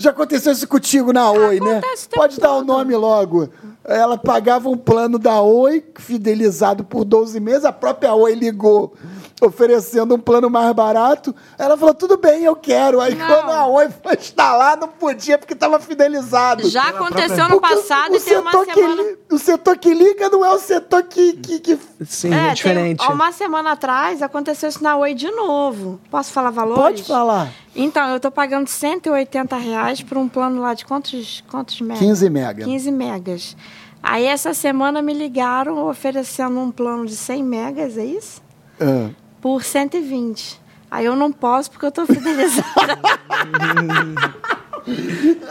[0.00, 1.76] Já aconteceu isso contigo na Oi, né?
[1.76, 2.66] Acontece o tempo Pode dar o todo.
[2.66, 3.50] nome logo.
[3.84, 8.94] Ela pagava um plano da Oi, fidelizado por 12 meses, a própria Oi ligou
[9.40, 11.34] oferecendo um plano mais barato.
[11.58, 13.00] Ela falou, tudo bem, eu quero.
[13.00, 13.26] Aí Não.
[13.26, 16.68] quando a Oi foi instalar, não podia porque estava fidelizado.
[16.68, 19.02] Já aconteceu no passado o e tem uma semana...
[19.02, 21.32] li- O setor que liga não é o setor que...
[21.34, 22.98] que, que- Sim, É, é, diferente.
[22.98, 26.00] Tem, uma semana atrás aconteceu isso na Oi de novo.
[26.10, 26.82] Posso falar valores?
[26.82, 27.50] Pode falar.
[27.74, 31.98] Então, eu tô pagando 180 reais por um plano lá de quantos, quantos megas?
[32.00, 32.64] 15 mega.
[32.64, 33.56] 15 megas.
[34.02, 38.42] Aí, essa semana, me ligaram oferecendo um plano de 100 megas, é isso?
[38.80, 39.10] Ah.
[39.40, 40.60] Por 120.
[40.90, 42.98] Aí, eu não posso porque eu tô fidelizada.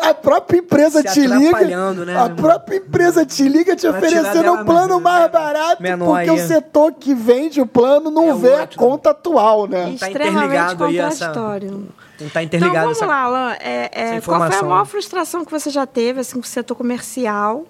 [0.02, 1.94] A própria empresa Se te liga.
[2.06, 6.30] né, A própria empresa te liga te oferecendo um plano mais- mais barato, menor porque
[6.32, 6.40] aí.
[6.42, 8.78] o setor que vende o plano não É vê a outro.
[8.80, 9.96] conta atual, né?
[10.00, 11.72] Tá Extremamente aí essa- contraditório.
[11.72, 13.06] Não tá Então interligado vamos essa...
[13.06, 13.54] lá, Alan.
[13.62, 16.76] É, é, qual foi a maior frustração que você já teve assim, com o setor
[16.76, 17.66] comercial?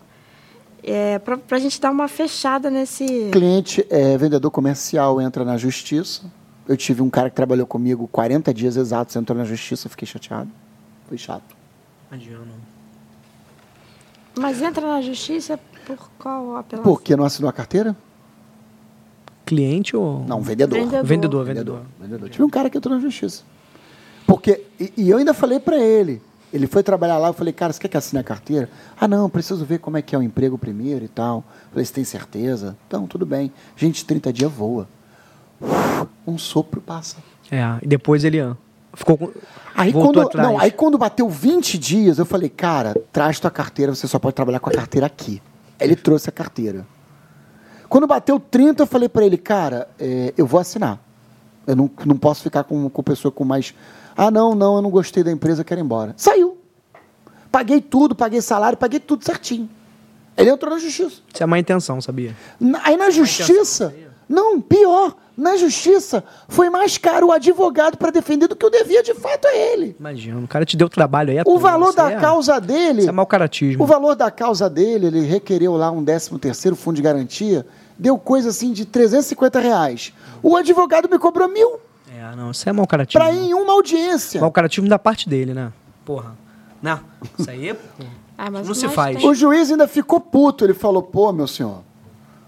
[0.83, 3.29] É, para a gente dar uma fechada nesse.
[3.31, 6.23] Cliente é vendedor comercial, entra na justiça.
[6.67, 10.49] Eu tive um cara que trabalhou comigo 40 dias exatos, entrou na justiça, fiquei chateado.
[11.07, 11.55] Foi chato.
[12.11, 12.39] Imagina.
[14.37, 16.83] Mas entra na justiça por qual apelação?
[16.91, 17.95] Por que não assinou a carteira?
[19.45, 20.23] Cliente ou...
[20.27, 20.77] Não, vendedor.
[20.79, 21.03] Vendedor.
[21.03, 21.45] Vendedor, Vendedor.
[21.45, 21.85] vendedor.
[21.99, 22.29] vendedor.
[22.29, 23.43] Tive um cara que entrou na justiça.
[24.27, 26.21] Porque, e, e eu ainda falei pra ele,
[26.53, 28.69] ele foi trabalhar lá, eu falei, cara, você quer que assine a carteira?
[28.99, 31.43] Ah, não, preciso ver como é que é o emprego primeiro e tal.
[31.71, 32.75] Falei, você tem certeza?
[32.87, 33.51] Então, tudo bem.
[33.75, 34.87] Gente, 30 dias voa.
[36.25, 37.17] Um sopro passa.
[37.51, 38.55] É, e depois ele ah,
[38.93, 39.31] ficou com...
[39.75, 40.47] Aí voltou quando, atrás.
[40.47, 44.35] não, aí quando bateu 20 dias, eu falei, cara, traz tua carteira, você só pode
[44.35, 45.41] trabalhar com a carteira aqui.
[45.79, 46.85] Aí Ele trouxe a carteira.
[47.87, 50.99] Quando bateu 30, eu falei pra ele, cara, é, eu vou assinar.
[51.65, 53.73] Eu não, não posso ficar com, com pessoa com mais.
[54.21, 56.13] Ah, não, não, eu não gostei da empresa, eu quero ir embora.
[56.17, 56.57] Saiu.
[57.49, 59.69] Paguei tudo, paguei salário, paguei tudo certinho.
[60.37, 61.21] Ele entrou na justiça.
[61.33, 62.35] Isso é má intenção, sabia?
[62.59, 63.93] Na- Aí na justiça.
[64.27, 65.15] Não, pior.
[65.37, 69.47] Na justiça, foi mais caro o advogado para defender do que eu devia de fato
[69.47, 69.95] a ele.
[69.97, 72.99] Imagina, o cara te deu trabalho aí O valor da é- causa dele.
[72.99, 73.81] Isso é mau caratismo.
[73.81, 77.65] O valor da causa dele, ele requereu lá um 13 terceiro fundo de garantia,
[77.97, 80.13] deu coisa assim de 350 reais.
[80.43, 81.79] O advogado me cobrou mil
[82.19, 83.19] É, não, isso é mau caratismo.
[83.21, 84.41] para ir em uma audiência.
[84.41, 85.71] Mau caratismo da parte dele, né?
[86.03, 86.35] Porra.
[86.81, 86.99] Não,
[87.37, 88.03] isso aí, pô,
[88.37, 89.17] Ah, mas não se faz.
[89.17, 90.63] tem- O juiz ainda ficou puto.
[90.65, 91.81] Ele falou: pô, meu senhor,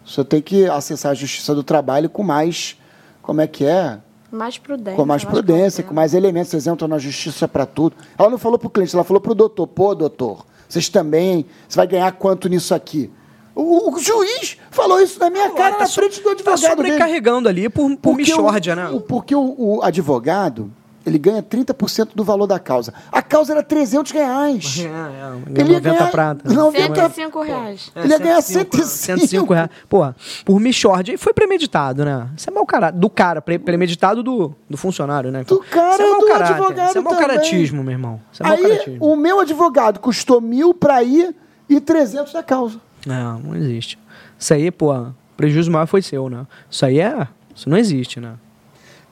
[0.05, 2.77] você tem que acessar a justiça do trabalho com mais.
[3.21, 3.99] Como é que é?
[4.31, 4.95] Mais prudência.
[4.95, 6.49] Com mais prudência, com mais elementos.
[6.51, 7.95] Vocês entram na justiça para tudo.
[8.17, 11.45] Ela não falou pro cliente, ela falou pro doutor: pô, doutor, vocês também.
[11.67, 13.11] Você vai ganhar quanto nisso aqui?
[13.53, 16.69] O, o juiz falou isso na minha cara, tá na frente do Tá advogado dele.
[16.91, 18.89] sobrecarregando ali por, por Porque michórdia, o, né?
[18.89, 20.71] o- porque o, o advogado,
[21.05, 22.93] ele ganha 30% do valor da causa.
[23.11, 24.77] A causa era 300 reais.
[24.79, 26.53] É, é, Ele ia 90 ganhar prata.
[26.53, 27.91] 90 105 reais.
[27.95, 29.19] Ele ia ganhar 105, 105.
[29.27, 29.69] 105 reais.
[29.89, 30.13] Pô,
[30.45, 31.13] por michórdia.
[31.13, 32.29] E foi premeditado, né?
[32.37, 32.97] Isso é mau caráter.
[32.99, 35.43] Do cara, pre- premeditado do, do funcionário, né?
[35.43, 36.53] Do cara Isso é mau do caráter.
[36.53, 37.27] advogado Isso é mau também.
[37.27, 38.21] caratismo, meu irmão.
[38.31, 38.97] Isso é mau Aí, caratismo.
[39.01, 41.35] o meu advogado custou mil para ir
[41.67, 42.79] e 300 da causa.
[43.05, 43.97] Não, não existe.
[44.37, 46.45] Isso aí, pô, prejuízo maior foi seu, né?
[46.69, 47.27] Isso aí é.
[47.55, 48.33] Isso não existe, né?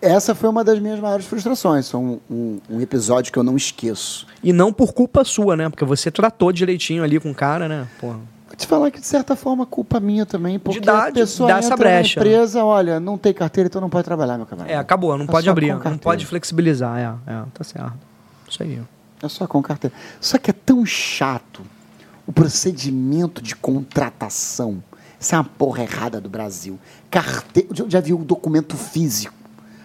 [0.01, 1.89] Essa foi uma das minhas maiores frustrações.
[1.91, 4.25] Foi um, um- um episódio que eu não esqueço.
[4.41, 5.67] E não por culpa sua, né?
[5.69, 7.85] Porque você tratou direitinho ali com o cara, né?
[7.99, 8.19] Porra.
[8.47, 11.59] Vou te falar que, de certa forma, culpa minha também, porque dar- a pessoa essa
[11.59, 14.73] entra na brecha, empresa, olha, não tem carteira, então não pode trabalhar, meu camarada.
[14.73, 17.93] É, acabou, não É pode abrir, não pode flexibilizar, é, é, tá certo.
[18.49, 18.81] Isso aí.
[19.21, 19.93] É só com carteira.
[20.21, 21.61] Só que é tão chato
[22.30, 24.84] o procedimento de contratação.
[25.19, 26.77] Isso é uma porra errada do Brasil.
[27.09, 27.67] Carte...
[27.88, 29.34] Já, viu o documento físico?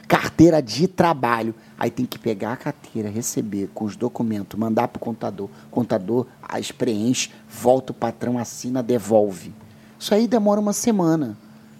[0.06, 1.54] Carteira de trabalho.
[1.78, 5.48] Aí tem que pegar a carteira, receber com os documentos, mandar para o contador.
[5.70, 9.54] Contador as preenche, volta o patrão, assina, devolve.
[9.98, 11.38] Isso aí demora uma semana.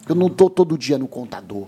[0.09, 1.67] Eu não estou todo dia no contador.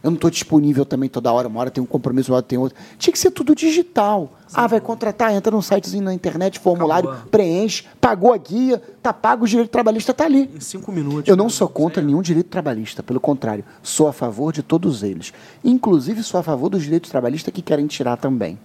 [0.00, 1.48] Eu não estou disponível também toda hora.
[1.48, 2.78] Uma hora tem um compromisso, uma hora tem outro.
[2.98, 4.30] Tinha que ser tudo digital.
[4.54, 7.28] ah, vai contratar, entra num sitezinho na internet, formulário, Acabou.
[7.30, 10.48] preenche, pagou a guia, tá pago, o direito trabalhista tá ali.
[10.54, 11.28] Em cinco minutos.
[11.28, 15.32] Eu não sou contra nenhum direito trabalhista, pelo contrário, sou a favor de todos eles.
[15.64, 18.56] Inclusive, sou a favor dos direitos trabalhistas que querem tirar também.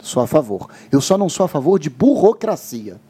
[0.00, 0.68] Sou a favor.
[0.90, 3.00] Eu só não sou a favor de burocracia.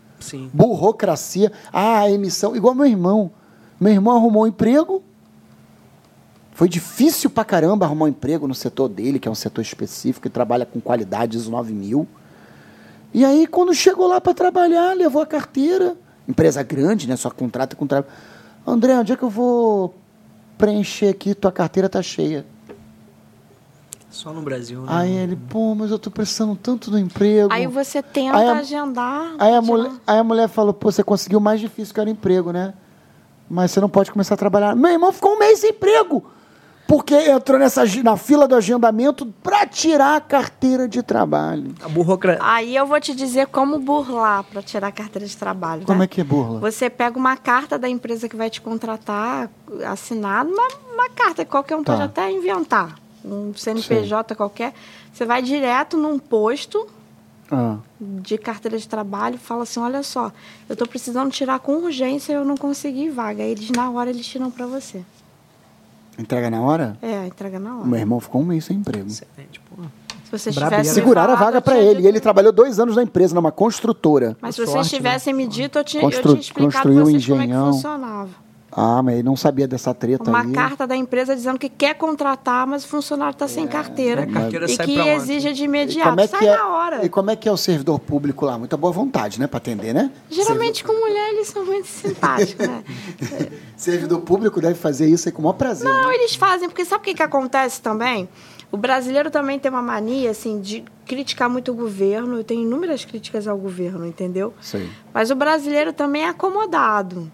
[6.61, 10.27] Foi difícil pra caramba arrumar um emprego no setor dele, que é um setor específico
[10.27, 12.07] e trabalha com qualidade ISO 9000.
[13.15, 15.97] E aí, quando chegou lá para trabalhar, levou a carteira.
[16.29, 17.17] Empresa grande, né?
[17.17, 18.13] Só contrata com trabalho.
[18.67, 19.95] André, onde é que eu vou
[20.59, 21.35] preencher aqui?
[21.35, 22.45] Tua carteira tá cheia.
[24.11, 24.87] Só no Brasil, né?
[24.91, 27.51] Aí ele, pô, mas eu tô precisando tanto do emprego.
[27.51, 29.35] Aí você tenta Aí a- agendar.
[29.39, 32.11] Aí a, mulher, aí a mulher falou, pô, você conseguiu o mais difícil que era
[32.11, 32.75] o emprego, né?
[33.49, 34.77] Mas você não pode começar a trabalhar.
[34.77, 36.23] Meu irmão ficou um mês sem emprego.
[36.91, 41.73] Porque entrou nessa, na fila do agendamento para tirar a carteira de trabalho.
[41.81, 42.43] A burocracia.
[42.45, 45.87] Aí eu vou te dizer como burlar para tirar a carteira de trabalho.
[45.87, 46.07] Como né?
[46.07, 46.59] é que é burla?
[46.59, 49.49] Você pega uma carta da empresa que vai te contratar,
[49.87, 51.93] assinada, uma, uma carta que qualquer um Tá.
[51.93, 52.97] pode até inventar.
[53.25, 54.75] Um CNPJ qualquer.
[55.13, 56.89] Você vai direto num posto
[57.53, 60.33] Ah, de carteira de trabalho e fala assim: olha só,
[60.69, 63.45] eu estou precisando tirar com urgência e eu não consegui vaga.
[63.45, 65.05] Aí eles, na hora, eles tiram para você.
[66.19, 66.97] Entrega na hora?
[67.03, 67.87] É, entrega na hora.
[67.87, 69.07] Meu irmão ficou um mês sem emprego.
[69.09, 69.83] Excelente, pô.
[70.25, 71.97] Se vocês tivessem me Seguraram a vaga para ele.
[71.97, 74.37] dito- E ele trabalhou dois anos na empresa, numa construtora.
[74.41, 77.41] Mas se vocês tivessem me dito, eu tinha, Constru- eu tinha explicado um vocês como
[77.41, 77.73] é que engenhão.
[77.73, 78.29] funcionava.
[78.73, 80.53] Ah, mas ele não sabia dessa treta Uma aí.
[80.53, 84.23] carta da empresa dizendo que quer contratar, mas o funcionário está sem carteira.
[84.23, 86.11] É, carteira e que exige de imediato.
[86.11, 87.05] como é Sai é, na hora.
[87.05, 88.57] E como é que é o servidor público lá?
[88.57, 89.49] Muita boa vontade, né?
[89.49, 90.11] Para atender, né?
[90.31, 92.85] Geralmente com mulher eles são muito simpáticos, né?
[93.77, 95.89] Servidor público deve fazer isso aí com o maior prazer.
[95.89, 96.15] Não, né?
[96.15, 98.29] eles fazem, porque sabe o que, que acontece também?
[98.71, 102.37] O brasileiro também tem uma mania, assim, de criticar muito o governo.
[102.37, 104.55] Eu tenho inúmeras críticas ao governo, entendeu?
[104.61, 104.89] Sei.
[105.13, 107.31] Mas o brasileiro também é acomodado.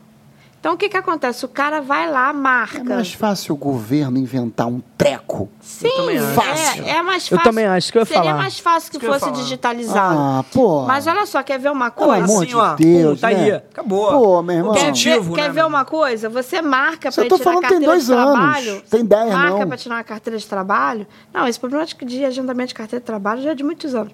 [0.66, 1.44] Então, o que, que acontece?
[1.44, 2.78] O cara vai lá, marca.
[2.80, 5.48] É mais fácil o governo inventar um treco.
[5.60, 6.82] Sim, acho.
[6.82, 7.44] é, é mais Eu fácil.
[7.44, 8.36] também acho, que eu ia Seria falar.
[8.36, 10.18] mais fácil que que eu fosse digitalizado.
[10.18, 10.82] Ah, pô.
[10.82, 12.24] Mas olha só, quer ver uma Pelo coisa?
[12.24, 13.44] amor Assim, de ó, Deus, pum, tá né?
[13.44, 14.10] aí, acabou.
[14.10, 14.72] Pô, meu irmão.
[14.72, 16.28] Quer ver, Objetivo, quer né, ver uma coisa?
[16.28, 18.32] Você marca para eu tô tirar falando a tem carteira dois de anos.
[18.32, 18.82] trabalho.
[18.90, 19.68] Tem dez, marca não.
[19.68, 21.06] para tirar uma carteira de trabalho.
[21.32, 24.12] Não, esse problema de agendamento de carteira de trabalho já é de muitos anos.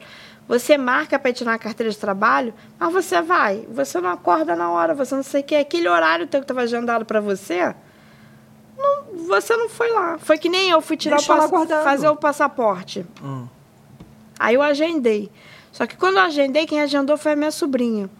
[0.48, 3.66] Você marca para tirar uma carteira de trabalho, mas você vai.
[3.70, 5.54] Você não acorda na hora, você não sei o que.
[5.54, 7.74] Aquele horário teu que estava agendado para você,
[8.76, 10.18] não- você não foi lá.
[10.18, 13.06] Foi que nem eu fui tirar Deixa o pass- fazer o passaporte.
[13.22, 13.46] Hum.
[14.38, 15.30] Aí eu agendei.
[15.70, 18.10] Só que quando eu agendei, quem agendou foi a minha sobrinha.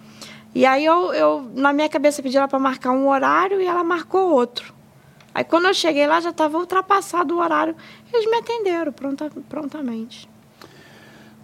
[0.55, 3.83] E aí eu, eu na minha cabeça, pedi ela para marcar um horário e ela
[3.83, 4.73] marcou outro.
[5.35, 7.75] Aí quando eu cheguei lá, já estava ultrapassado o horário.
[8.13, 10.31] Eles me atenderam pronta, prontamente.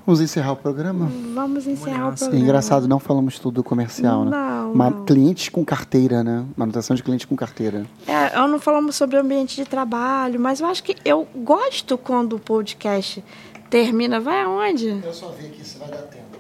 [0.09, 1.07] Vamos encerrar o programa?
[1.35, 2.43] Vamos encerrar o programa.
[2.43, 4.31] Engraçado, não falamos tudo comercial, né?
[4.31, 5.05] Não, não.
[5.05, 6.47] Clientes com carteira, né?
[6.57, 7.85] Manutenção de cliente com carteira.
[8.07, 12.37] É, eu não falamos sobre ambiente de trabalho, mas eu acho que eu gosto quando
[12.37, 13.23] o podcast
[13.69, 14.19] termina.
[14.19, 14.99] Vai aonde?
[15.05, 16.39] Eu só vi aqui se vai dar tempo.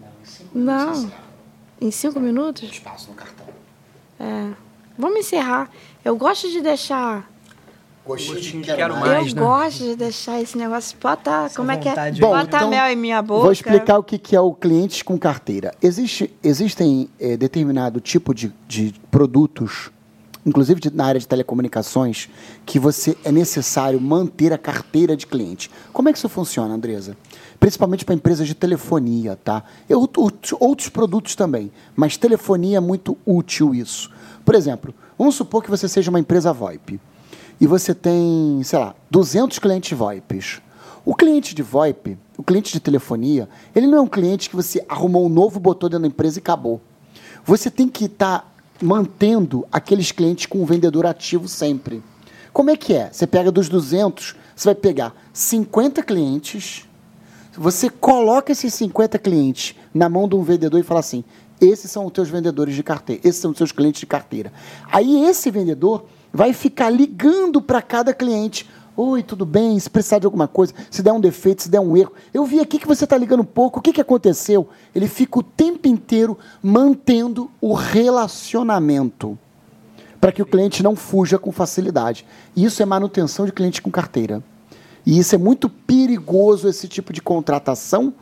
[0.00, 1.12] Não, em cinco Não.
[1.78, 2.70] Em cinco minutos?
[2.70, 3.44] espaço no cartão.
[4.18, 4.48] É.
[4.96, 5.68] Vamos encerrar.
[6.02, 7.30] Eu gosto de deixar
[8.04, 9.06] Gostinho, quero quero mais.
[9.06, 9.28] mais.
[9.28, 9.40] eu né?
[9.42, 10.96] gosto de deixar esse negócio.
[11.00, 11.48] Bota.
[11.54, 12.12] como é que é?
[12.12, 13.42] Bom, Bota então, mel em minha boca.
[13.42, 15.72] Vou explicar o que que é o cliente com carteira.
[15.80, 19.92] Existe, existem eh, determinado tipo de, de produtos,
[20.44, 22.28] inclusive de- na área de telecomunicações,
[22.66, 25.70] que você é necessário manter a carteira de cliente.
[25.92, 27.16] Como é que isso funciona, Andresa?
[27.60, 29.62] Principalmente para empresas de telefonia, tá?
[29.88, 34.10] Eu, outros- outros produtos também, mas telefonia é muito útil isso.
[34.44, 36.98] Por exemplo, vamos supor que você seja uma empresa VoIP
[37.62, 40.60] e você tem, sei lá, 200 clientes VoIPs.
[41.04, 44.84] O cliente de VoIP, o cliente de telefonia, ele não é um cliente que você
[44.88, 46.80] arrumou um novo, botou dentro da empresa e acabou.
[47.44, 48.52] Você tem que estar
[48.82, 52.02] mantendo aqueles clientes com um vendedor ativo sempre.
[52.52, 53.10] Como é que é?
[53.12, 56.88] Você pega dos 200, você vai pegar 50 clientes,
[57.56, 61.22] você coloca esses 50 clientes na mão de um vendedor e fala assim:
[61.60, 64.52] esses são os teus vendedores de carteira, esses são os teus clientes de carteira.
[64.90, 68.68] Aí esse vendedor vai ficar ligando para cada cliente.
[68.96, 69.78] Oi, tudo bem?
[69.78, 72.12] Se precisar de alguma coisa, se der um defeito, se der um erro.
[72.32, 74.68] Eu vi aqui que você está ligando pouco, o que, que aconteceu?
[74.94, 79.38] Ele fica o tempo inteiro mantendo o relacionamento
[80.20, 82.26] para que o cliente não fuja com facilidade.
[82.54, 84.42] Isso é manutenção de cliente com carteira.
[85.04, 88.14] E isso é muito perigoso, esse tipo de contratação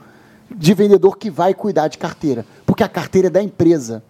[0.51, 2.47] de vendedor que vai cuidar de carteira.
[2.65, 4.03] Porque a carteira é da empresa.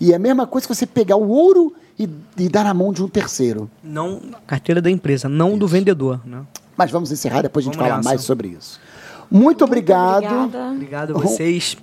[0.00, 2.92] E é a mesma coisa que você pegar o ouro e, e dar na mão
[2.92, 3.70] de um terceiro.
[3.82, 6.42] Não carteira da empresa, não do vendedor, né?
[6.76, 8.08] Mas vamos encerrar, depois a gente Vamos fala nessa.
[8.08, 8.80] mais sobre isso.
[9.30, 10.24] Muito obrigado.
[10.24, 10.70] Obrigada.
[10.72, 11.76] Obrigado a vocês,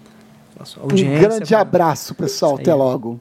[0.84, 0.88] Um
[1.20, 2.54] grande abraço, pessoal.
[2.54, 2.62] Isso.
[2.62, 3.20] Até logo.